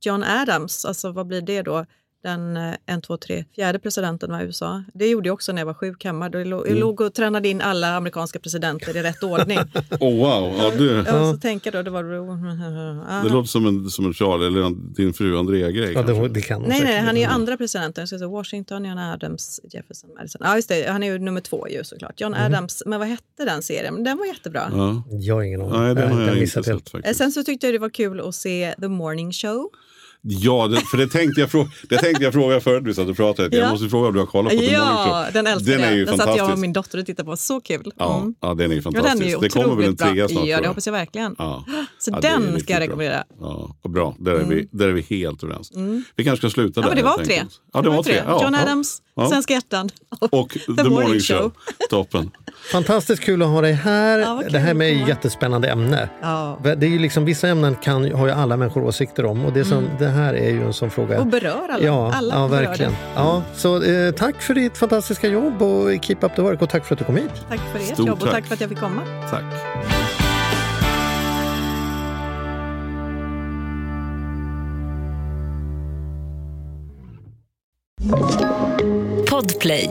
[0.00, 1.86] John Adams, alltså vad blir det då?
[2.22, 4.82] Den eh, en, två, tre, fjärde presidenten var USA.
[4.94, 6.30] Det gjorde jag också när jag var sjuk hemma.
[6.32, 6.78] Jag låg, mm.
[6.78, 9.58] låg och tränade in alla amerikanska presidenter i rätt ordning.
[10.00, 10.54] oh, wow!
[10.58, 11.04] Ja, det...
[11.06, 12.02] ja, så tänker då, det, var...
[13.22, 15.92] det låter som en, som en Charlie eller din fru Andrea-grej.
[15.92, 18.08] Ja, det, det kan nej, nej, han är ju andra presidenten.
[18.08, 20.40] Så Washington, John Adams, Jefferson, Madison.
[20.44, 20.90] Ja, just det.
[20.90, 22.20] Han är ju nummer två ju såklart.
[22.20, 22.46] John mm.
[22.46, 22.82] Adams.
[22.86, 24.04] Men vad hette den serien?
[24.04, 24.70] Den var jättebra.
[24.72, 25.02] Ja.
[25.10, 25.80] Jag har ingen aning.
[25.80, 27.18] Nej, den har jag, jag inte sett faktiskt.
[27.18, 29.70] Sen så tyckte jag det var kul att se The Morning Show.
[30.22, 33.16] Ja, det, för det tänkte jag, fråga, det tänkte jag fråga förut vi satt och
[33.16, 33.56] pratade.
[33.56, 33.62] Ja.
[33.62, 35.92] Jag måste fråga om du har kollat på Ja, den älskar den jag.
[35.92, 37.36] Är ju den satt jag och min dotter och tittade på.
[37.36, 37.80] Så kul.
[37.80, 37.92] Mm.
[37.96, 39.10] Ja, ja, den är ju fantastisk.
[39.10, 40.46] Ja, den är ju det kommer väl en trea snart?
[40.46, 41.34] Ja, det hoppas jag verkligen.
[41.38, 41.64] Ja.
[41.98, 43.24] Så ja, den ska jag rekommendera.
[43.40, 44.48] Ja, och bra, där är, mm.
[44.48, 45.72] vi, där är vi helt överens.
[45.74, 46.04] Mm.
[46.16, 46.88] Vi kanske ska sluta där.
[46.88, 47.42] Men det var tre.
[47.72, 48.22] Ja, det var tre.
[48.26, 49.90] John Adams, Svenska hjärtan
[50.20, 51.52] och, och The, Morning Show.
[51.90, 52.30] Toppen.
[52.72, 54.18] Fantastiskt kul att ha dig här.
[54.18, 56.08] Ja, det här med ett jättespännande ämne.
[56.20, 56.58] Ja.
[56.62, 59.64] Det är ju liksom, vissa ämnen kan, har ju alla människor åsikter om och det,
[59.64, 59.90] som, mm.
[59.98, 61.20] det här är ju en sån fråga.
[61.20, 61.84] Och berör alla.
[61.84, 62.92] Ja, alla ja verkligen.
[63.14, 66.86] Ja, så, eh, tack för ditt fantastiska jobb och keep up the work och tack
[66.86, 67.30] för att du kom hit.
[67.48, 68.32] Tack för ert Stort jobb och tack.
[68.32, 69.02] tack för att jag fick komma.
[69.30, 69.44] Tack.
[79.30, 79.90] Podplay